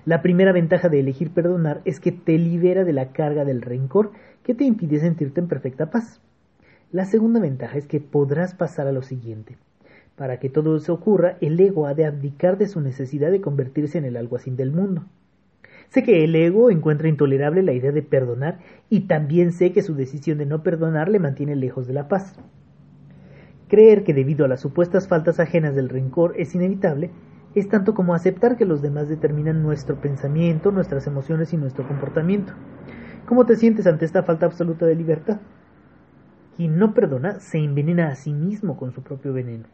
La 0.04 0.23
primera 0.23 0.50
ventaja 0.50 0.88
de 0.88 0.99
elegir 0.99 1.30
perdonar 1.30 1.83
es 1.85 2.00
que 2.00 2.11
te 2.11 2.37
libera 2.37 2.83
de 2.83 2.92
la 2.92 3.12
carga 3.12 3.45
del 3.45 3.62
rencor 3.62 4.11
que 4.42 4.57
te 4.57 4.64
impide 4.64 4.99
sentirte 4.99 5.38
en 5.38 5.47
perfecta 5.47 5.92
paz. 5.92 6.21
La 6.90 7.04
segunda 7.04 7.38
ventaja 7.38 7.78
es 7.78 7.87
que 7.87 8.00
podrás 8.00 8.54
pasar 8.54 8.88
a 8.88 8.92
lo 8.92 9.02
siguiente. 9.02 9.57
Para 10.16 10.40
que 10.40 10.50
todo 10.50 10.75
eso 10.76 10.95
ocurra, 10.95 11.37
el 11.40 11.61
ego 11.61 11.87
ha 11.87 11.95
de 11.95 12.07
abdicar 12.07 12.59
de 12.59 12.66
su 12.66 12.80
necesidad 12.80 13.30
de 13.30 13.40
convertirse 13.40 13.99
en 13.99 14.04
el 14.04 14.16
alguacil 14.16 14.57
del 14.57 14.73
mundo. 14.73 15.04
Sé 15.90 16.02
que 16.02 16.25
el 16.25 16.35
ego 16.35 16.73
encuentra 16.73 17.09
intolerable 17.09 17.62
la 17.62 17.73
idea 17.73 17.92
de 17.92 18.02
perdonar 18.02 18.59
y 18.88 19.02
también 19.02 19.52
sé 19.52 19.71
que 19.71 19.83
su 19.83 19.95
decisión 19.95 20.38
de 20.38 20.47
no 20.47 20.64
perdonar 20.64 21.09
le 21.09 21.21
mantiene 21.21 21.54
lejos 21.54 21.87
de 21.87 21.95
la 21.95 22.09
paz. 22.09 22.35
Creer 23.71 24.03
que 24.03 24.15
debido 24.15 24.45
a 24.45 24.49
las 24.49 24.61
supuestas 24.61 25.07
faltas 25.07 25.39
ajenas 25.39 25.77
del 25.77 25.89
rencor 25.89 26.35
es 26.37 26.57
inevitable 26.57 27.12
es 27.55 27.69
tanto 27.69 27.95
como 27.95 28.15
aceptar 28.15 28.57
que 28.57 28.65
los 28.65 28.83
demás 28.83 29.09
determinan 29.09 29.62
nuestro 29.62 29.95
pensamiento, 29.95 30.73
nuestras 30.73 31.07
emociones 31.07 31.53
y 31.53 31.57
nuestro 31.57 31.87
comportamiento. 31.87 32.53
¿Cómo 33.27 33.47
te 33.47 33.55
sientes 33.55 33.87
ante 33.87 34.07
esta 34.07 34.25
falta 34.25 34.47
absoluta 34.47 34.87
de 34.87 34.97
libertad? 34.97 35.39
Quien 36.57 36.81
no 36.81 36.95
perdona 36.95 37.39
se 37.39 37.59
envenena 37.59 38.09
a 38.09 38.17
sí 38.17 38.33
mismo 38.33 38.77
con 38.77 38.91
su 38.93 39.03
propio 39.03 39.33
veneno. 39.33 39.67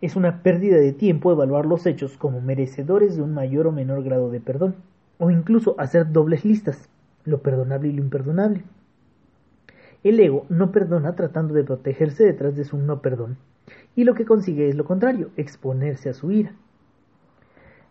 Es 0.00 0.16
una 0.16 0.42
pérdida 0.42 0.78
de 0.78 0.92
tiempo 0.92 1.30
evaluar 1.30 1.66
los 1.66 1.86
hechos 1.86 2.16
como 2.16 2.40
merecedores 2.40 3.14
de 3.14 3.22
un 3.22 3.32
mayor 3.32 3.68
o 3.68 3.72
menor 3.72 4.02
grado 4.02 4.28
de 4.28 4.40
perdón, 4.40 4.74
o 5.18 5.30
incluso 5.30 5.76
hacer 5.78 6.10
dobles 6.10 6.44
listas, 6.44 6.88
lo 7.24 7.42
perdonable 7.42 7.88
y 7.88 7.92
lo 7.92 8.02
imperdonable. 8.02 8.64
El 10.04 10.20
ego 10.20 10.44
no 10.50 10.70
perdona 10.70 11.16
tratando 11.16 11.54
de 11.54 11.64
protegerse 11.64 12.24
detrás 12.24 12.54
de 12.54 12.64
su 12.64 12.76
no 12.76 13.00
perdón, 13.00 13.38
y 13.96 14.04
lo 14.04 14.14
que 14.14 14.26
consigue 14.26 14.68
es 14.68 14.76
lo 14.76 14.84
contrario, 14.84 15.30
exponerse 15.36 16.10
a 16.10 16.12
su 16.12 16.30
ira. 16.30 16.52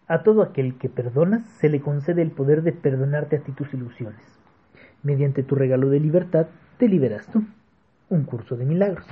A 0.07 0.21
todo 0.21 0.43
aquel 0.43 0.77
que 0.77 0.89
perdonas 0.89 1.43
se 1.59 1.69
le 1.69 1.81
concede 1.81 2.21
el 2.21 2.29
poder 2.29 2.61
de 2.61 2.71
perdonarte 2.71 3.37
a 3.37 3.39
ti 3.39 3.51
tus 3.51 3.73
ilusiones. 3.73 4.21
Mediante 5.01 5.41
tu 5.41 5.55
regalo 5.55 5.89
de 5.89 5.99
libertad 5.99 6.47
te 6.77 6.87
liberas 6.87 7.25
tú. 7.27 7.43
Un 8.09 8.25
curso 8.25 8.55
de 8.57 8.65
milagros. 8.65 9.07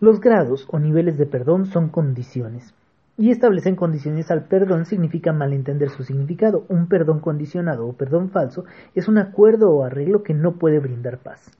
Los 0.00 0.20
grados 0.20 0.66
o 0.70 0.78
niveles 0.78 1.16
de 1.16 1.24
perdón 1.24 1.64
son 1.64 1.88
condiciones, 1.88 2.74
y 3.16 3.30
establecen 3.30 3.76
condiciones 3.76 4.30
al 4.30 4.44
perdón 4.44 4.86
significa 4.86 5.32
malentender 5.32 5.90
su 5.90 6.02
significado. 6.02 6.64
Un 6.68 6.88
perdón 6.88 7.20
condicionado 7.20 7.86
o 7.86 7.92
perdón 7.92 8.30
falso 8.30 8.64
es 8.94 9.06
un 9.06 9.18
acuerdo 9.18 9.70
o 9.70 9.84
arreglo 9.84 10.22
que 10.22 10.34
no 10.34 10.56
puede 10.56 10.80
brindar 10.80 11.18
paz. 11.18 11.50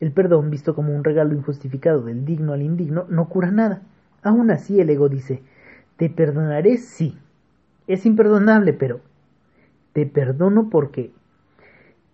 El 0.00 0.12
perdón, 0.12 0.50
visto 0.50 0.74
como 0.74 0.94
un 0.94 1.04
regalo 1.04 1.34
injustificado 1.34 2.02
del 2.02 2.24
digno 2.24 2.52
al 2.52 2.62
indigno, 2.62 3.06
no 3.08 3.28
cura 3.28 3.50
nada. 3.50 3.82
Aún 4.22 4.50
así 4.50 4.80
el 4.80 4.90
ego 4.90 5.08
dice, 5.08 5.42
te 5.96 6.10
perdonaré 6.10 6.76
sí. 6.76 7.16
Es 7.86 8.04
imperdonable, 8.04 8.72
pero 8.72 9.00
te 9.92 10.06
perdono 10.06 10.68
porque... 10.70 11.12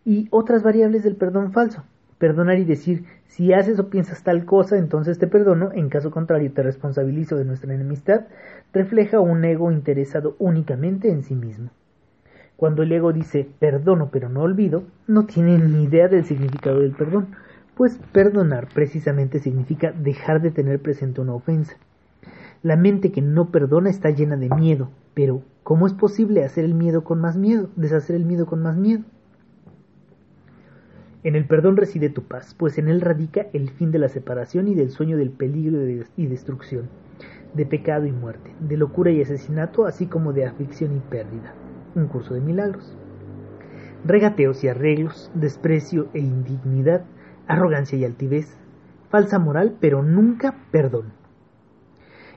Y 0.05 0.29
otras 0.31 0.63
variables 0.63 1.03
del 1.03 1.17
perdón 1.17 1.53
falso 1.53 1.85
perdonar 2.19 2.59
y 2.59 2.65
decir, 2.65 3.05
si 3.27 3.53
haces 3.53 3.79
o 3.79 3.89
piensas 3.89 4.23
tal 4.23 4.45
cosa, 4.45 4.77
entonces 4.77 5.19
te 5.19 5.27
perdono, 5.27 5.71
en 5.73 5.89
caso 5.89 6.11
contrario 6.11 6.53
te 6.53 6.63
responsabilizo 6.63 7.37
de 7.37 7.45
nuestra 7.45 7.73
enemistad, 7.73 8.27
refleja 8.73 9.21
un 9.21 9.45
ego 9.45 9.71
interesado 9.71 10.37
únicamente 10.39 11.11
en 11.11 11.23
sí 11.23 11.35
mismo. 11.35 11.71
Cuando 12.57 12.83
el 12.83 12.91
ego 12.91 13.13
dice 13.13 13.49
perdono 13.61 14.11
pero 14.11 14.29
no 14.29 14.43
olvido, 14.43 14.83
no 15.07 15.27
tiene 15.27 15.59
ni 15.59 15.85
idea 15.85 16.09
del 16.09 16.25
significado 16.25 16.81
del 16.81 16.93
perdón, 16.93 17.29
pues 17.77 18.01
perdonar 18.11 18.67
precisamente 18.75 19.39
significa 19.39 19.93
dejar 19.93 20.43
de 20.43 20.51
tener 20.51 20.83
presente 20.83 21.21
una 21.21 21.35
ofensa. 21.35 21.77
La 22.65 22.75
mente 22.75 23.13
que 23.13 23.23
no 23.23 23.53
perdona 23.53 23.89
está 23.89 24.11
llena 24.11 24.37
de 24.37 24.49
miedo, 24.49 24.91
pero 25.15 25.43
¿cómo 25.63 25.87
es 25.87 25.93
posible 25.93 26.45
hacer 26.45 26.65
el 26.65 26.75
miedo 26.75 27.05
con 27.05 27.21
más 27.21 27.37
miedo, 27.37 27.71
deshacer 27.77 28.17
el 28.17 28.25
miedo 28.25 28.47
con 28.47 28.61
más 28.61 28.77
miedo? 28.77 29.05
En 31.25 31.35
el 31.35 31.47
perdón 31.47 31.77
reside 31.77 32.11
tu 32.11 32.23
paz, 32.23 32.55
pues 32.57 32.79
en 32.79 32.89
él 32.89 33.01
radica 33.01 33.47
el 33.53 33.71
fin 33.71 33.91
de 33.91 33.99
la 33.99 34.09
separación 34.09 34.69
y 34.69 34.77
del 34.77 34.91
sueño 34.91 35.17
del 35.17 35.31
peligro 35.31 35.81
y 36.17 36.27
destrucción, 36.27 36.89
de 37.55 37.67
pecado 37.67 38.07
y 38.07 38.13
muerte, 38.13 38.53
de 38.61 38.77
locura 38.77 39.11
y 39.11 39.21
asesinato, 39.21 39.87
así 39.87 40.07
como 40.07 40.33
de 40.33 40.47
aflicción 40.47 40.97
y 40.97 41.01
pérdida. 41.01 41.55
Un 41.97 42.07
curso 42.07 42.35
de 42.35 42.41
milagros. 42.41 42.97
Regateos 44.05 44.63
y 44.63 44.69
arreglos, 44.69 45.29
desprecio 45.35 46.07
e 46.15 46.21
indignidad, 46.21 47.05
arrogancia 47.49 47.99
y 47.99 48.05
altivez, 48.05 48.57
falsa 49.11 49.41
moral, 49.41 49.77
pero 49.81 50.05
nunca 50.05 50.55
perdón. 50.71 51.07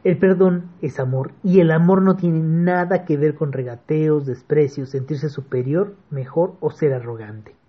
El 0.04 0.18
perdón 0.18 0.72
es 0.82 1.00
amor 1.00 1.34
y 1.44 1.60
el 1.60 1.70
amor 1.70 2.02
no 2.02 2.16
tiene 2.16 2.40
nada 2.40 3.06
que 3.06 3.16
ver 3.16 3.36
con 3.36 3.52
regateos, 3.52 4.26
desprecios, 4.26 4.90
sentirse 4.90 5.30
superior, 5.30 5.94
mejor 6.10 6.56
o 6.62 6.72
ser 6.72 6.94
arrogante. 6.94 7.61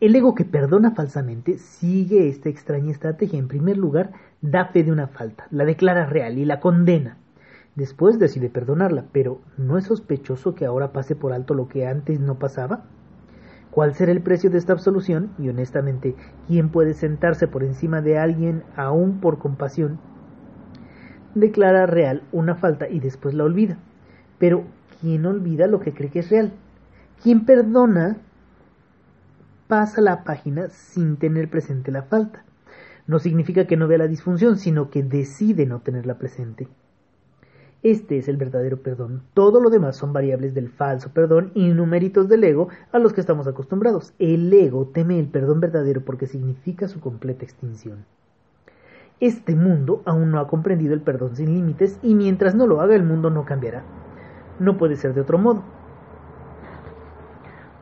El 0.00 0.14
ego 0.14 0.36
que 0.36 0.44
perdona 0.44 0.92
falsamente 0.92 1.58
sigue 1.58 2.28
esta 2.28 2.48
extraña 2.48 2.92
estrategia. 2.92 3.36
En 3.36 3.48
primer 3.48 3.76
lugar, 3.76 4.12
da 4.40 4.66
fe 4.66 4.84
de 4.84 4.92
una 4.92 5.08
falta, 5.08 5.48
la 5.50 5.64
declara 5.64 6.06
real 6.06 6.38
y 6.38 6.44
la 6.44 6.60
condena. 6.60 7.16
Después 7.74 8.20
decide 8.20 8.48
perdonarla, 8.48 9.06
pero 9.10 9.40
¿no 9.56 9.76
es 9.76 9.86
sospechoso 9.86 10.54
que 10.54 10.66
ahora 10.66 10.92
pase 10.92 11.16
por 11.16 11.32
alto 11.32 11.54
lo 11.54 11.68
que 11.68 11.88
antes 11.88 12.20
no 12.20 12.38
pasaba? 12.38 12.84
¿Cuál 13.72 13.94
será 13.94 14.12
el 14.12 14.22
precio 14.22 14.50
de 14.50 14.58
esta 14.58 14.72
absolución? 14.72 15.30
Y 15.36 15.48
honestamente, 15.48 16.14
¿quién 16.46 16.68
puede 16.68 16.94
sentarse 16.94 17.48
por 17.48 17.64
encima 17.64 18.00
de 18.00 18.18
alguien 18.18 18.62
aún 18.76 19.18
por 19.18 19.38
compasión? 19.38 19.98
Declara 21.34 21.86
real 21.86 22.22
una 22.30 22.54
falta 22.54 22.88
y 22.88 23.00
después 23.00 23.34
la 23.34 23.44
olvida. 23.44 23.78
Pero, 24.38 24.62
¿quién 25.00 25.26
olvida 25.26 25.66
lo 25.66 25.80
que 25.80 25.92
cree 25.92 26.10
que 26.10 26.20
es 26.20 26.30
real? 26.30 26.52
¿Quién 27.20 27.44
perdona 27.44 28.18
pasa 29.68 30.00
la 30.00 30.24
página 30.24 30.70
sin 30.70 31.18
tener 31.18 31.48
presente 31.50 31.92
la 31.92 32.02
falta. 32.02 32.44
No 33.06 33.18
significa 33.18 33.66
que 33.66 33.76
no 33.76 33.86
vea 33.86 33.98
la 33.98 34.08
disfunción, 34.08 34.56
sino 34.56 34.90
que 34.90 35.02
decide 35.02 35.66
no 35.66 35.80
tenerla 35.80 36.18
presente. 36.18 36.68
Este 37.82 38.18
es 38.18 38.26
el 38.28 38.36
verdadero 38.36 38.82
perdón. 38.82 39.22
Todo 39.34 39.60
lo 39.60 39.70
demás 39.70 39.96
son 39.96 40.12
variables 40.12 40.52
del 40.52 40.68
falso 40.68 41.12
perdón 41.12 41.52
y 41.54 41.68
numéritos 41.68 42.28
del 42.28 42.42
ego 42.42 42.68
a 42.90 42.98
los 42.98 43.12
que 43.12 43.20
estamos 43.20 43.46
acostumbrados. 43.46 44.14
El 44.18 44.52
ego 44.52 44.86
teme 44.86 45.20
el 45.20 45.28
perdón 45.28 45.60
verdadero 45.60 46.04
porque 46.04 46.26
significa 46.26 46.88
su 46.88 46.98
completa 46.98 47.44
extinción. 47.44 48.04
Este 49.20 49.54
mundo 49.54 50.02
aún 50.06 50.30
no 50.30 50.40
ha 50.40 50.48
comprendido 50.48 50.94
el 50.94 51.02
perdón 51.02 51.36
sin 51.36 51.54
límites 51.54 51.98
y 52.02 52.14
mientras 52.14 52.54
no 52.54 52.66
lo 52.66 52.80
haga 52.80 52.96
el 52.96 53.04
mundo 53.04 53.30
no 53.30 53.44
cambiará. 53.44 53.84
No 54.58 54.76
puede 54.76 54.96
ser 54.96 55.14
de 55.14 55.20
otro 55.20 55.38
modo. 55.38 55.62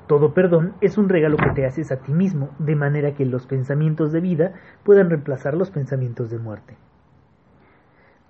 Todo 0.06 0.34
perdón 0.34 0.74
es 0.80 0.98
un 0.98 1.08
regalo 1.08 1.36
que 1.36 1.50
te 1.50 1.66
haces 1.66 1.90
a 1.90 1.96
ti 1.96 2.12
mismo, 2.12 2.50
de 2.58 2.76
manera 2.76 3.14
que 3.14 3.24
los 3.24 3.46
pensamientos 3.46 4.12
de 4.12 4.20
vida 4.20 4.54
puedan 4.84 5.10
reemplazar 5.10 5.54
los 5.54 5.70
pensamientos 5.70 6.30
de 6.30 6.38
muerte. 6.38 6.76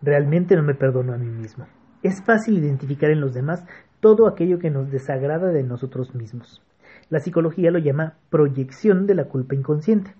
Realmente 0.00 0.56
no 0.56 0.62
me 0.62 0.75
perdono 0.75 1.12
a 1.12 1.18
mí 1.18 1.28
mismo. 1.28 1.66
Es 2.02 2.23
fácil 2.23 2.59
identificar 2.59 3.11
en 3.11 3.21
los 3.21 3.35
demás 3.35 3.66
todo 4.00 4.26
aquello 4.26 4.59
que 4.59 4.71
nos 4.71 4.90
desagrada 4.90 5.49
de 5.49 5.64
nosotros 5.64 6.14
mismos. 6.14 6.62
La 7.11 7.21
psicología 7.21 7.71
lo 7.71 7.78
llama 7.78 8.14
proyección 8.30 9.06
de 9.06 9.14
la 9.14 9.25
culpa 9.25 9.54
inconsciente. 9.54 10.14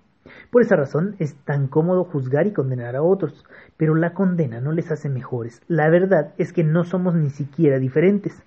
Por 0.51 0.61
esa 0.61 0.75
razón 0.75 1.15
es 1.19 1.35
tan 1.43 1.67
cómodo 1.67 2.03
juzgar 2.03 2.47
y 2.47 2.53
condenar 2.53 2.95
a 2.95 3.01
otros, 3.01 3.45
pero 3.77 3.95
la 3.95 4.13
condena 4.13 4.61
no 4.61 4.71
les 4.73 4.91
hace 4.91 5.09
mejores. 5.09 5.61
La 5.67 5.89
verdad 5.89 6.33
es 6.37 6.53
que 6.53 6.63
no 6.63 6.83
somos 6.83 7.15
ni 7.15 7.29
siquiera 7.29 7.79
diferentes. 7.79 8.43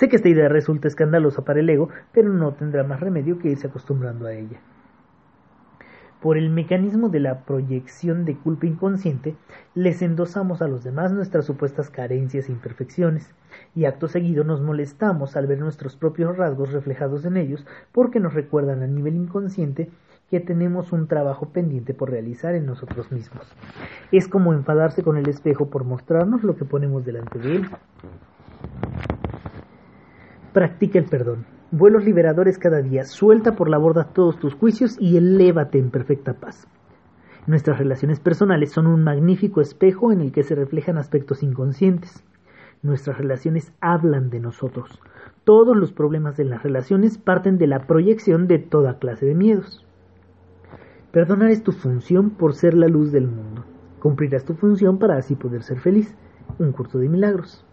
Sé 0.00 0.08
que 0.08 0.16
esta 0.16 0.30
idea 0.30 0.48
resulta 0.48 0.88
escandalosa 0.88 1.44
para 1.44 1.60
el 1.60 1.68
ego, 1.68 1.90
pero 2.10 2.32
no 2.32 2.54
tendrá 2.54 2.84
más 2.84 3.00
remedio 3.00 3.38
que 3.38 3.50
irse 3.50 3.66
acostumbrando 3.66 4.24
a 4.24 4.32
ella. 4.32 4.58
Por 6.22 6.38
el 6.38 6.48
mecanismo 6.48 7.10
de 7.10 7.20
la 7.20 7.40
proyección 7.44 8.24
de 8.24 8.34
culpa 8.34 8.64
inconsciente, 8.64 9.36
les 9.74 10.00
endosamos 10.00 10.62
a 10.62 10.68
los 10.68 10.84
demás 10.84 11.12
nuestras 11.12 11.44
supuestas 11.44 11.90
carencias 11.90 12.48
e 12.48 12.52
imperfecciones, 12.52 13.34
y 13.74 13.84
acto 13.84 14.08
seguido 14.08 14.42
nos 14.42 14.62
molestamos 14.62 15.36
al 15.36 15.46
ver 15.46 15.58
nuestros 15.58 15.96
propios 15.96 16.34
rasgos 16.34 16.72
reflejados 16.72 17.26
en 17.26 17.36
ellos 17.36 17.66
porque 17.92 18.20
nos 18.20 18.32
recuerdan 18.32 18.82
a 18.82 18.86
nivel 18.86 19.16
inconsciente 19.16 19.90
que 20.30 20.40
tenemos 20.40 20.92
un 20.92 21.08
trabajo 21.08 21.50
pendiente 21.50 21.92
por 21.92 22.10
realizar 22.10 22.54
en 22.54 22.64
nosotros 22.64 23.12
mismos. 23.12 23.54
Es 24.12 24.28
como 24.28 24.54
enfadarse 24.54 25.02
con 25.02 25.18
el 25.18 25.28
espejo 25.28 25.68
por 25.68 25.84
mostrarnos 25.84 26.42
lo 26.42 26.56
que 26.56 26.64
ponemos 26.64 27.04
delante 27.04 27.38
de 27.38 27.56
él. 27.56 27.70
Practica 30.52 30.98
el 30.98 31.04
perdón. 31.04 31.46
Vuelos 31.70 32.04
liberadores 32.04 32.58
cada 32.58 32.82
día. 32.82 33.04
Suelta 33.04 33.54
por 33.54 33.68
la 33.68 33.78
borda 33.78 34.08
todos 34.12 34.36
tus 34.40 34.54
juicios 34.54 34.96
y 34.98 35.16
elévate 35.16 35.78
en 35.78 35.90
perfecta 35.90 36.34
paz. 36.34 36.66
Nuestras 37.46 37.78
relaciones 37.78 38.18
personales 38.18 38.72
son 38.72 38.88
un 38.88 39.04
magnífico 39.04 39.60
espejo 39.60 40.10
en 40.10 40.20
el 40.20 40.32
que 40.32 40.42
se 40.42 40.56
reflejan 40.56 40.98
aspectos 40.98 41.44
inconscientes. 41.44 42.24
Nuestras 42.82 43.18
relaciones 43.18 43.72
hablan 43.80 44.28
de 44.30 44.40
nosotros. 44.40 45.00
Todos 45.44 45.76
los 45.76 45.92
problemas 45.92 46.36
de 46.36 46.46
las 46.46 46.64
relaciones 46.64 47.16
parten 47.16 47.56
de 47.56 47.68
la 47.68 47.86
proyección 47.86 48.48
de 48.48 48.58
toda 48.58 48.98
clase 48.98 49.26
de 49.26 49.36
miedos. 49.36 49.86
Perdonar 51.12 51.50
es 51.50 51.62
tu 51.62 51.70
función 51.70 52.30
por 52.30 52.54
ser 52.54 52.74
la 52.74 52.88
luz 52.88 53.12
del 53.12 53.28
mundo. 53.28 53.64
Cumplirás 54.00 54.44
tu 54.44 54.54
función 54.54 54.98
para 54.98 55.16
así 55.16 55.36
poder 55.36 55.62
ser 55.62 55.78
feliz. 55.78 56.12
Un 56.58 56.72
curso 56.72 56.98
de 56.98 57.08
milagros. 57.08 57.64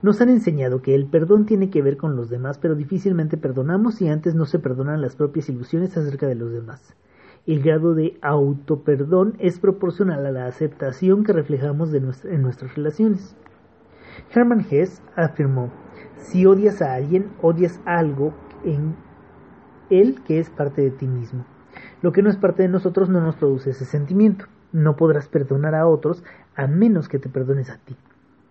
Nos 0.00 0.20
han 0.20 0.28
enseñado 0.28 0.80
que 0.80 0.94
el 0.94 1.06
perdón 1.06 1.44
tiene 1.44 1.70
que 1.70 1.82
ver 1.82 1.96
con 1.96 2.14
los 2.14 2.30
demás, 2.30 2.58
pero 2.58 2.76
difícilmente 2.76 3.36
perdonamos 3.36 3.96
si 3.96 4.08
antes 4.08 4.36
no 4.36 4.46
se 4.46 4.60
perdonan 4.60 5.00
las 5.00 5.16
propias 5.16 5.48
ilusiones 5.48 5.96
acerca 5.96 6.28
de 6.28 6.36
los 6.36 6.52
demás. 6.52 6.94
El 7.46 7.62
grado 7.62 7.94
de 7.94 8.16
autoperdón 8.22 9.34
es 9.40 9.58
proporcional 9.58 10.24
a 10.24 10.30
la 10.30 10.46
aceptación 10.46 11.24
que 11.24 11.32
reflejamos 11.32 11.92
en 11.92 12.42
nuestras 12.42 12.76
relaciones. 12.76 13.34
Hermann 14.32 14.66
Hesse 14.70 15.02
afirmó, 15.16 15.72
si 16.16 16.46
odias 16.46 16.80
a 16.80 16.94
alguien, 16.94 17.30
odias 17.42 17.80
algo 17.84 18.34
en 18.64 18.94
él 19.90 20.20
que 20.24 20.38
es 20.38 20.48
parte 20.48 20.82
de 20.82 20.90
ti 20.90 21.08
mismo. 21.08 21.44
Lo 22.02 22.12
que 22.12 22.22
no 22.22 22.30
es 22.30 22.36
parte 22.36 22.62
de 22.62 22.68
nosotros 22.68 23.08
no 23.08 23.20
nos 23.20 23.34
produce 23.34 23.70
ese 23.70 23.84
sentimiento. 23.84 24.44
No 24.70 24.94
podrás 24.94 25.28
perdonar 25.28 25.74
a 25.74 25.88
otros 25.88 26.22
a 26.54 26.68
menos 26.68 27.08
que 27.08 27.18
te 27.18 27.28
perdones 27.28 27.70
a 27.70 27.78
ti. 27.78 27.96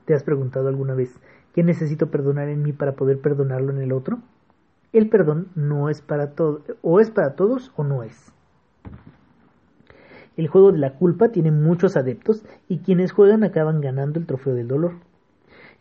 ¿Te 0.05 0.13
has 0.13 0.23
preguntado 0.23 0.69
alguna 0.69 0.95
vez 0.95 1.19
¿Qué 1.57 1.63
necesito 1.63 2.11
perdonar 2.11 2.49
en 2.49 2.61
mí 2.61 2.71
para 2.71 2.91
poder 2.91 3.19
perdonarlo 3.19 3.71
en 3.71 3.81
el 3.81 3.91
otro? 3.91 4.19
El 4.93 5.09
perdón 5.09 5.47
no 5.55 5.89
es 5.89 6.01
para 6.01 6.35
todos, 6.35 6.61
o 6.83 6.99
es 6.99 7.09
para 7.09 7.35
todos 7.35 7.71
o 7.75 7.83
no 7.83 8.03
es. 8.03 8.31
El 10.35 10.49
juego 10.49 10.71
de 10.71 10.77
la 10.77 10.93
culpa 10.93 11.29
tiene 11.29 11.49
muchos 11.49 11.97
adeptos 11.97 12.45
y 12.67 12.77
quienes 12.81 13.11
juegan 13.11 13.43
acaban 13.43 13.81
ganando 13.81 14.19
el 14.19 14.27
trofeo 14.27 14.53
del 14.53 14.67
dolor. 14.67 14.97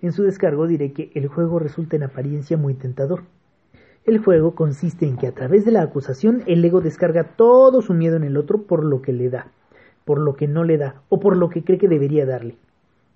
En 0.00 0.12
su 0.12 0.22
descargo 0.22 0.66
diré 0.66 0.94
que 0.94 1.10
el 1.14 1.28
juego 1.28 1.58
resulta 1.58 1.96
en 1.96 2.04
apariencia 2.04 2.56
muy 2.56 2.72
tentador. 2.72 3.24
El 4.06 4.16
juego 4.16 4.54
consiste 4.54 5.06
en 5.06 5.18
que 5.18 5.26
a 5.26 5.34
través 5.34 5.66
de 5.66 5.72
la 5.72 5.82
acusación 5.82 6.42
el 6.46 6.64
ego 6.64 6.80
descarga 6.80 7.36
todo 7.36 7.82
su 7.82 7.92
miedo 7.92 8.16
en 8.16 8.24
el 8.24 8.38
otro 8.38 8.62
por 8.62 8.82
lo 8.82 9.02
que 9.02 9.12
le 9.12 9.28
da, 9.28 9.48
por 10.06 10.20
lo 10.20 10.36
que 10.36 10.48
no 10.48 10.64
le 10.64 10.78
da 10.78 11.02
o 11.10 11.20
por 11.20 11.36
lo 11.36 11.50
que 11.50 11.64
cree 11.64 11.76
que 11.76 11.86
debería 11.86 12.24
darle. 12.24 12.56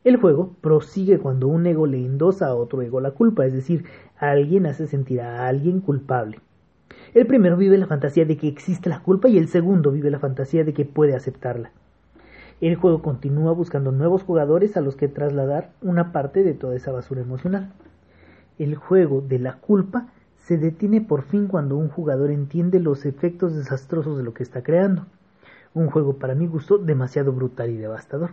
El 0.02 0.16
juego 0.16 0.57
prosigue 0.62 1.19
cuando 1.19 1.47
un 1.49 1.66
ego 1.66 1.87
le 1.87 1.99
endosa 1.99 2.47
a 2.47 2.54
otro 2.54 2.80
ego 2.80 3.02
la 3.02 3.11
culpa, 3.11 3.45
es 3.45 3.52
decir, 3.52 3.85
alguien 4.16 4.64
hace 4.64 4.87
sentir 4.87 5.21
a 5.21 5.47
alguien 5.47 5.80
culpable. 5.80 6.40
El 7.12 7.26
primero 7.26 7.59
vive 7.59 7.76
la 7.76 7.87
fantasía 7.87 8.25
de 8.25 8.38
que 8.38 8.49
existe 8.49 8.88
la 8.88 9.02
culpa 9.02 9.28
y 9.28 9.37
el 9.37 9.49
segundo 9.49 9.92
vive 9.92 10.11
la 10.11 10.19
fantasía 10.19 10.64
de 10.64 10.73
que 10.73 10.87
puede 10.87 11.14
aceptarla. 11.14 11.71
El 12.62 12.76
juego 12.76 13.02
continúa 13.02 13.52
buscando 13.52 13.92
nuevos 13.92 14.23
jugadores 14.23 14.78
a 14.78 14.80
los 14.80 14.97
que 14.97 15.09
trasladar 15.09 15.71
una 15.83 16.12
parte 16.12 16.45
de 16.45 16.54
toda 16.54 16.76
esa 16.76 16.92
basura 16.92 17.21
emocional. 17.21 17.71
El 18.59 18.76
juego 18.76 19.21
de 19.21 19.38
la 19.38 19.57
culpa 19.57 20.09
se 20.37 20.57
detiene 20.57 21.02
por 21.02 21.23
fin 21.23 21.47
cuando 21.47 21.76
un 21.76 21.88
jugador 21.88 22.30
entiende 22.30 22.80
los 22.80 23.04
efectos 23.04 23.54
desastrosos 23.54 24.16
de 24.16 24.25
lo 24.25 24.33
que 24.33 24.45
está 24.45 24.62
creando. 24.62 25.04
Un 25.75 25.88
juego 25.90 26.16
para 26.16 26.35
mi 26.35 26.47
gusto 26.47 26.78
demasiado 26.78 27.33
brutal 27.33 27.69
y 27.69 27.76
devastador. 27.76 28.30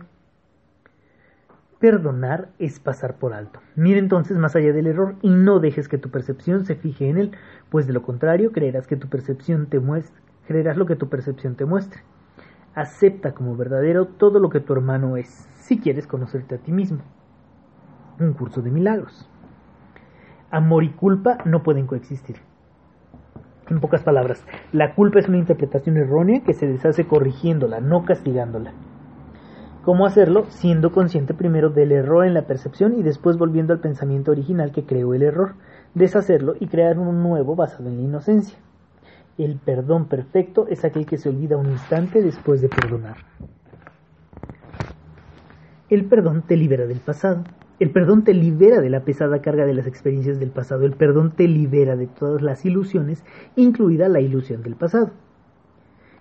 Perdonar 1.78 2.48
es 2.58 2.80
pasar 2.80 3.18
por 3.18 3.32
alto. 3.32 3.60
Mira 3.76 4.00
entonces 4.00 4.36
más 4.36 4.56
allá 4.56 4.72
del 4.72 4.88
error 4.88 5.14
y 5.22 5.30
no 5.30 5.60
dejes 5.60 5.88
que 5.88 5.96
tu 5.96 6.10
percepción 6.10 6.64
se 6.64 6.74
fije 6.74 7.08
en 7.08 7.18
él, 7.18 7.32
pues 7.70 7.86
de 7.86 7.92
lo 7.92 8.02
contrario 8.02 8.50
creerás 8.50 8.88
que 8.88 8.96
tu 8.96 9.08
percepción 9.08 9.66
te 9.66 9.78
muestre, 9.78 10.20
creerás 10.48 10.76
lo 10.76 10.86
que 10.86 10.96
tu 10.96 11.08
percepción 11.08 11.54
te 11.54 11.66
muestre. 11.66 12.00
Acepta 12.74 13.32
como 13.32 13.56
verdadero 13.56 14.06
todo 14.06 14.40
lo 14.40 14.50
que 14.50 14.58
tu 14.58 14.72
hermano 14.72 15.16
es, 15.16 15.48
si 15.54 15.78
quieres 15.78 16.08
conocerte 16.08 16.56
a 16.56 16.58
ti 16.58 16.72
mismo. 16.72 16.98
Un 18.18 18.32
curso 18.32 18.60
de 18.60 18.72
milagros. 18.72 19.28
Amor 20.50 20.82
y 20.82 20.90
culpa 20.90 21.38
no 21.44 21.62
pueden 21.62 21.86
coexistir. 21.86 22.38
En 23.70 23.78
pocas 23.78 24.02
palabras, 24.02 24.42
la 24.72 24.96
culpa 24.96 25.20
es 25.20 25.28
una 25.28 25.38
interpretación 25.38 25.96
errónea 25.96 26.42
que 26.42 26.54
se 26.54 26.66
deshace 26.66 27.06
corrigiéndola, 27.06 27.80
no 27.80 28.04
castigándola. 28.04 28.72
¿Cómo 29.88 30.04
hacerlo? 30.04 30.44
Siendo 30.50 30.92
consciente 30.92 31.32
primero 31.32 31.70
del 31.70 31.92
error 31.92 32.26
en 32.26 32.34
la 32.34 32.46
percepción 32.46 32.98
y 32.98 33.02
después 33.02 33.38
volviendo 33.38 33.72
al 33.72 33.80
pensamiento 33.80 34.32
original 34.32 34.70
que 34.70 34.84
creó 34.84 35.14
el 35.14 35.22
error, 35.22 35.54
deshacerlo 35.94 36.56
y 36.60 36.66
crear 36.66 36.98
uno 36.98 37.14
nuevo 37.14 37.56
basado 37.56 37.88
en 37.88 37.96
la 37.96 38.02
inocencia. 38.02 38.58
El 39.38 39.56
perdón 39.56 40.04
perfecto 40.04 40.66
es 40.68 40.84
aquel 40.84 41.06
que 41.06 41.16
se 41.16 41.30
olvida 41.30 41.56
un 41.56 41.70
instante 41.70 42.20
después 42.20 42.60
de 42.60 42.68
perdonar. 42.68 43.16
El 45.88 46.04
perdón 46.04 46.42
te 46.46 46.58
libera 46.58 46.86
del 46.86 47.00
pasado. 47.00 47.44
El 47.80 47.90
perdón 47.90 48.24
te 48.24 48.34
libera 48.34 48.82
de 48.82 48.90
la 48.90 49.04
pesada 49.04 49.40
carga 49.40 49.64
de 49.64 49.72
las 49.72 49.86
experiencias 49.86 50.38
del 50.38 50.50
pasado. 50.50 50.84
El 50.84 50.96
perdón 50.96 51.30
te 51.30 51.48
libera 51.48 51.96
de 51.96 52.08
todas 52.08 52.42
las 52.42 52.66
ilusiones, 52.66 53.24
incluida 53.56 54.10
la 54.10 54.20
ilusión 54.20 54.62
del 54.62 54.76
pasado. 54.76 55.12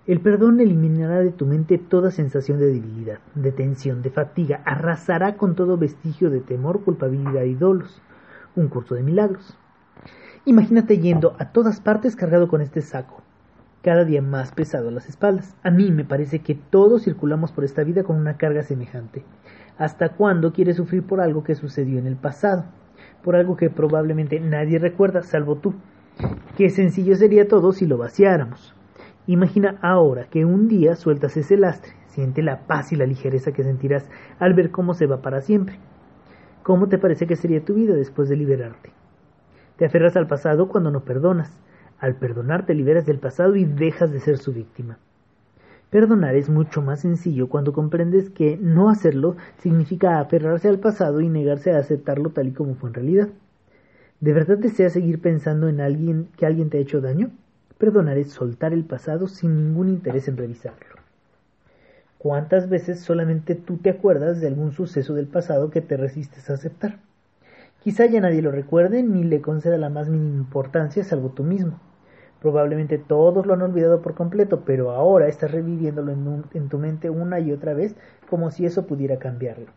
El 0.08 0.22
perdón 0.22 0.62
eliminará 0.62 1.20
de 1.20 1.32
tu 1.32 1.46
mente 1.46 1.78
toda 1.78 2.12
sensación 2.12 2.60
de 2.60 2.68
debilidad, 2.68 3.20
de 3.36 3.52
tensión, 3.52 4.02
de 4.02 4.10
fatiga, 4.10 4.62
arrasará 4.64 5.36
con 5.36 5.54
todo 5.54 5.78
vestigio 5.78 6.30
de 6.30 6.40
temor, 6.40 6.82
culpabilidad 6.86 7.44
y 7.44 7.56
dolos. 7.56 8.02
Un 8.56 8.70
curso 8.70 8.96
de 8.96 9.04
milagros. 9.04 9.58
Imagínate 10.46 11.00
yendo 11.00 11.36
a 11.40 11.52
todas 11.52 11.82
partes 11.82 12.16
cargado 12.16 12.48
con 12.48 12.62
este 12.62 12.82
saco, 12.82 13.22
cada 13.82 14.06
día 14.06 14.22
más 14.22 14.54
pesado 14.54 14.88
a 14.88 14.92
las 14.94 15.10
espaldas. 15.10 15.58
A 15.62 15.72
mí 15.72 15.92
me 15.92 16.06
parece 16.06 16.40
que 16.40 16.56
todos 16.56 17.04
circulamos 17.04 17.52
por 17.52 17.66
esta 17.66 17.84
vida 17.84 18.04
con 18.04 18.16
una 18.16 18.38
carga 18.38 18.64
semejante. 18.64 19.26
¿Hasta 19.78 20.14
cuándo 20.14 20.54
quieres 20.54 20.78
sufrir 20.78 21.04
por 21.04 21.20
algo 21.20 21.44
que 21.44 21.56
sucedió 21.56 22.00
en 22.00 22.08
el 22.08 22.16
pasado? 22.16 22.64
Por 23.26 23.36
algo 23.36 23.58
que 23.58 23.70
probablemente 23.70 24.40
nadie 24.40 24.80
recuerda, 24.80 25.22
salvo 25.22 25.58
tú. 25.58 25.74
Qué 26.56 26.70
sencillo 26.70 27.18
sería 27.18 27.50
todo 27.50 27.74
si 27.74 27.86
lo 27.86 27.98
vaciáramos. 27.98 28.74
Imagina 29.28 29.78
ahora 29.82 30.30
que 30.30 30.46
un 30.46 30.70
día 30.70 30.96
sueltas 30.96 31.36
ese 31.36 31.58
lastre, 31.58 31.92
siente 32.08 32.42
la 32.42 32.66
paz 32.66 32.94
y 32.94 32.96
la 32.96 33.06
ligereza 33.06 33.52
que 33.52 33.64
sentirás 33.64 34.10
al 34.40 34.54
ver 34.54 34.72
cómo 34.72 34.94
se 34.94 35.06
va 35.06 35.22
para 35.22 35.42
siempre. 35.42 35.78
¿Cómo 36.64 36.88
te 36.88 36.98
parece 36.98 37.28
que 37.28 37.36
sería 37.36 37.64
tu 37.64 37.74
vida 37.74 37.94
después 37.94 38.30
de 38.30 38.38
liberarte? 38.38 38.92
Te 39.76 39.86
aferras 39.86 40.16
al 40.16 40.28
pasado 40.28 40.70
cuando 40.70 40.92
no 40.92 41.02
perdonas. 41.02 41.52
Al 42.00 42.16
perdonar 42.16 42.66
te 42.66 42.74
liberas 42.74 43.06
del 43.06 43.20
pasado 43.20 43.58
y 43.58 43.66
dejas 43.66 44.14
de 44.14 44.22
ser 44.22 44.38
su 44.38 44.54
víctima. 44.54 44.98
Perdonar 45.90 46.36
es 46.36 46.50
mucho 46.50 46.82
más 46.82 47.02
sencillo 47.02 47.50
cuando 47.50 47.74
comprendes 47.74 48.30
que 48.30 48.58
no 48.58 48.90
hacerlo 48.90 49.36
significa 49.58 50.20
aferrarse 50.20 50.70
al 50.70 50.80
pasado 50.80 51.20
y 51.20 51.28
negarse 51.28 51.72
a 51.72 51.80
aceptarlo 51.80 52.30
tal 52.30 52.48
y 52.48 52.52
como 52.52 52.76
fue 52.76 52.90
en 52.90 52.94
realidad. 52.94 53.30
¿De 54.22 54.32
verdad 54.32 54.58
deseas 54.58 54.94
seguir 54.94 55.20
pensando 55.20 55.68
en 55.68 55.82
alguien 55.82 56.30
que 56.38 56.46
alguien 56.46 56.70
te 56.70 56.78
ha 56.78 56.82
hecho 56.82 57.02
daño? 57.02 57.32
Perdonar 57.78 58.18
es 58.18 58.32
soltar 58.32 58.74
el 58.74 58.86
pasado 58.86 59.28
sin 59.28 59.56
ningún 59.56 59.90
interés 59.90 60.28
en 60.28 60.38
revisarlo. 60.38 60.96
¿Cuántas 62.18 62.68
veces 62.68 63.00
solamente 63.00 63.54
tú 63.54 63.78
te 63.78 63.92
acuerdas 63.92 64.42
de 64.42 64.48
algún 64.48 64.72
suceso 64.72 65.14
del 65.14 65.28
pasado 65.28 65.70
que 65.70 65.82
te 65.82 65.98
resistes 65.98 66.50
a 66.50 66.56
aceptar? 66.56 66.98
Quizá 67.84 68.08
ya 68.08 68.20
nadie 68.20 68.42
lo 68.42 68.52
recuerde 68.52 69.04
ni 69.04 69.24
le 69.24 69.42
conceda 69.42 69.78
la 69.78 69.90
más 69.90 70.10
mínima 70.10 70.38
importancia 70.38 71.04
salvo 71.04 71.30
tú 71.30 71.44
mismo. 71.44 71.80
Probablemente 72.42 72.98
todos 72.98 73.46
lo 73.46 73.54
han 73.54 73.62
olvidado 73.62 74.02
por 74.02 74.16
completo, 74.16 74.64
pero 74.66 74.92
ahora 74.92 75.28
estás 75.28 75.52
reviviéndolo 75.52 76.12
en, 76.12 76.44
en, 76.54 76.70
tu 76.70 76.80
mente 76.80 77.10
una 77.10 77.40
y 77.40 77.52
otra 77.52 77.74
vez 77.74 77.96
como 78.30 78.50
si 78.50 78.66
eso 78.66 78.88
pudiera 78.88 79.20
cambiarlo. 79.20 79.68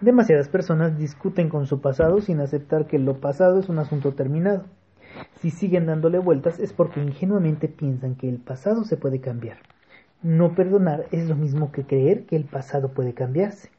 Demasiadas 0.00 0.48
personas 0.48 0.96
discuten 0.96 1.50
con 1.50 1.66
su 1.66 1.80
pasado 1.80 2.20
sin 2.20 2.40
aceptar 2.40 2.86
que 2.86 2.98
lo 2.98 3.20
pasado 3.20 3.60
es 3.60 3.68
un 3.68 3.78
asunto 3.78 4.12
terminado. 4.12 4.64
Si 5.40 5.50
siguen 5.50 5.86
dándole 5.86 6.18
vueltas 6.18 6.58
es 6.58 6.72
porque 6.72 7.00
ingenuamente 7.00 7.68
piensan 7.68 8.16
que 8.16 8.28
el 8.28 8.38
pasado 8.38 8.84
se 8.84 8.96
puede 8.96 9.20
cambiar. 9.20 9.58
No 10.22 10.54
perdonar 10.54 11.06
es 11.12 11.28
lo 11.28 11.36
mismo 11.36 11.70
que 11.70 11.84
creer 11.84 12.24
que 12.24 12.34
el 12.34 12.44
pasado 12.44 12.88
puede 12.88 13.14
cambiarse. 13.14 13.70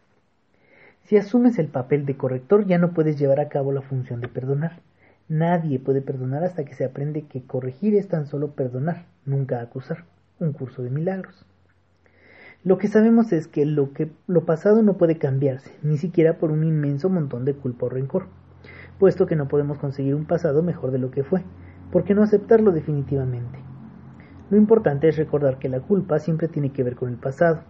Si 1.03 1.17
asumes 1.17 1.59
el 1.59 1.67
papel 1.67 2.05
de 2.05 2.15
corrector 2.15 2.65
ya 2.65 2.77
no 2.77 2.93
puedes 2.93 3.19
llevar 3.19 3.41
a 3.41 3.49
cabo 3.49 3.73
la 3.73 3.81
función 3.81 4.21
de 4.21 4.29
perdonar. 4.29 4.79
Nadie 5.27 5.79
puede 5.79 6.01
perdonar 6.01 6.43
hasta 6.43 6.63
que 6.63 6.75
se 6.75 6.85
aprende 6.85 7.23
que 7.23 7.43
corregir 7.43 7.95
es 7.95 8.07
tan 8.07 8.25
solo 8.25 8.51
perdonar, 8.51 9.05
nunca 9.25 9.59
acusar. 9.59 10.05
Un 10.39 10.53
curso 10.53 10.81
de 10.81 10.89
milagros. 10.89 11.45
Lo 12.63 12.77
que 12.77 12.87
sabemos 12.87 13.33
es 13.33 13.47
que 13.47 13.65
lo, 13.65 13.91
que 13.93 14.09
lo 14.27 14.45
pasado 14.45 14.81
no 14.81 14.97
puede 14.97 15.17
cambiarse, 15.17 15.71
ni 15.81 15.97
siquiera 15.97 16.37
por 16.37 16.51
un 16.51 16.63
inmenso 16.63 17.09
montón 17.09 17.43
de 17.43 17.53
culpa 17.53 17.87
o 17.87 17.89
rencor 17.89 18.27
puesto 18.99 19.25
que 19.25 19.35
no 19.35 19.47
podemos 19.47 19.79
conseguir 19.79 20.13
un 20.13 20.25
pasado 20.25 20.61
mejor 20.61 20.91
de 20.91 20.99
lo 20.99 21.09
que 21.09 21.23
fue. 21.23 21.43
¿Por 21.91 22.03
qué 22.03 22.13
no 22.13 22.21
aceptarlo 22.21 22.71
definitivamente? 22.71 23.57
Lo 24.51 24.57
importante 24.57 25.07
es 25.07 25.17
recordar 25.17 25.57
que 25.57 25.69
la 25.69 25.79
culpa 25.79 26.19
siempre 26.19 26.47
tiene 26.47 26.71
que 26.71 26.83
ver 26.83 26.95
con 26.95 27.09
el 27.09 27.15
pasado. 27.15 27.61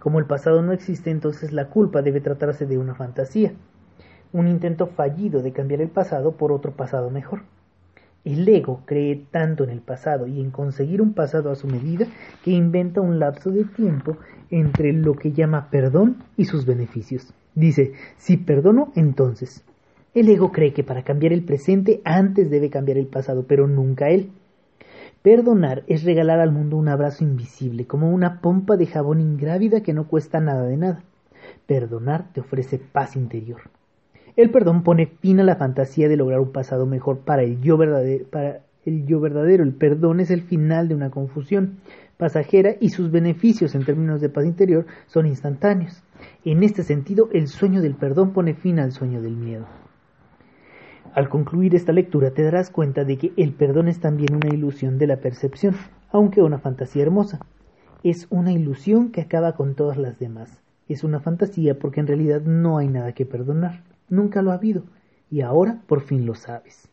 Como 0.00 0.18
el 0.18 0.26
pasado 0.26 0.62
no 0.62 0.72
existe, 0.72 1.10
entonces 1.10 1.52
la 1.52 1.68
culpa 1.68 2.02
debe 2.02 2.20
tratarse 2.20 2.66
de 2.66 2.78
una 2.78 2.94
fantasía, 2.94 3.52
un 4.32 4.48
intento 4.48 4.88
fallido 4.88 5.42
de 5.42 5.52
cambiar 5.52 5.80
el 5.80 5.88
pasado 5.88 6.32
por 6.32 6.52
otro 6.52 6.72
pasado 6.72 7.10
mejor. 7.10 7.42
El 8.24 8.48
ego 8.48 8.82
cree 8.86 9.24
tanto 9.30 9.62
en 9.62 9.70
el 9.70 9.80
pasado 9.80 10.26
y 10.26 10.40
en 10.40 10.50
conseguir 10.50 11.00
un 11.00 11.12
pasado 11.12 11.50
a 11.50 11.54
su 11.54 11.68
medida 11.68 12.06
que 12.42 12.50
inventa 12.50 13.00
un 13.00 13.20
lapso 13.20 13.50
de 13.50 13.64
tiempo 13.64 14.16
entre 14.50 14.92
lo 14.92 15.14
que 15.14 15.32
llama 15.32 15.70
perdón 15.70 16.16
y 16.36 16.46
sus 16.46 16.66
beneficios. 16.66 17.32
Dice, 17.54 17.92
si 18.16 18.36
perdono, 18.36 18.92
entonces. 18.96 19.64
El 20.16 20.30
ego 20.30 20.50
cree 20.50 20.72
que 20.72 20.82
para 20.82 21.02
cambiar 21.02 21.34
el 21.34 21.44
presente 21.44 22.00
antes 22.02 22.48
debe 22.48 22.70
cambiar 22.70 22.96
el 22.96 23.06
pasado, 23.06 23.44
pero 23.46 23.66
nunca 23.66 24.08
él. 24.08 24.30
Perdonar 25.20 25.84
es 25.88 26.04
regalar 26.04 26.40
al 26.40 26.52
mundo 26.52 26.78
un 26.78 26.88
abrazo 26.88 27.22
invisible, 27.22 27.86
como 27.86 28.10
una 28.10 28.40
pompa 28.40 28.78
de 28.78 28.86
jabón 28.86 29.20
ingrávida 29.20 29.82
que 29.82 29.92
no 29.92 30.08
cuesta 30.08 30.40
nada 30.40 30.64
de 30.64 30.78
nada. 30.78 31.04
Perdonar 31.66 32.32
te 32.32 32.40
ofrece 32.40 32.78
paz 32.78 33.14
interior. 33.14 33.60
El 34.36 34.50
perdón 34.50 34.84
pone 34.84 35.04
fin 35.04 35.38
a 35.40 35.44
la 35.44 35.56
fantasía 35.56 36.08
de 36.08 36.16
lograr 36.16 36.40
un 36.40 36.50
pasado 36.50 36.86
mejor 36.86 37.18
para 37.18 37.42
el 37.42 37.60
yo 37.60 37.76
verdadero. 37.76 38.24
Para 38.24 38.62
el 38.86 39.04
yo 39.04 39.20
verdadero. 39.20 39.64
El 39.64 39.74
perdón 39.74 40.20
es 40.20 40.30
el 40.30 40.40
final 40.40 40.88
de 40.88 40.94
una 40.94 41.10
confusión 41.10 41.80
pasajera 42.16 42.70
y 42.80 42.88
sus 42.88 43.10
beneficios 43.10 43.74
en 43.74 43.84
términos 43.84 44.22
de 44.22 44.30
paz 44.30 44.46
interior 44.46 44.86
son 45.08 45.26
instantáneos. 45.26 46.02
En 46.42 46.62
este 46.62 46.84
sentido, 46.84 47.28
el 47.34 47.48
sueño 47.48 47.82
del 47.82 47.96
perdón 47.96 48.32
pone 48.32 48.54
fin 48.54 48.78
al 48.78 48.92
sueño 48.92 49.20
del 49.20 49.36
miedo. 49.36 49.66
Al 51.16 51.30
concluir 51.30 51.74
esta 51.74 51.92
lectura 51.92 52.32
te 52.32 52.42
darás 52.42 52.68
cuenta 52.68 53.06
de 53.06 53.16
que 53.16 53.32
el 53.38 53.54
perdón 53.54 53.88
es 53.88 54.00
también 54.00 54.34
una 54.34 54.50
ilusión 54.50 54.98
de 54.98 55.06
la 55.06 55.16
percepción, 55.16 55.74
aunque 56.10 56.42
una 56.42 56.58
fantasía 56.58 57.04
hermosa. 57.04 57.40
Es 58.02 58.26
una 58.28 58.52
ilusión 58.52 59.12
que 59.12 59.22
acaba 59.22 59.54
con 59.54 59.74
todas 59.76 59.96
las 59.96 60.18
demás. 60.18 60.60
Es 60.88 61.04
una 61.04 61.18
fantasía 61.20 61.78
porque 61.78 62.00
en 62.00 62.06
realidad 62.06 62.42
no 62.42 62.76
hay 62.76 62.88
nada 62.88 63.12
que 63.12 63.24
perdonar. 63.24 63.82
Nunca 64.10 64.42
lo 64.42 64.50
ha 64.50 64.56
habido. 64.56 64.82
Y 65.30 65.40
ahora 65.40 65.80
por 65.86 66.02
fin 66.02 66.26
lo 66.26 66.34
sabes. 66.34 66.90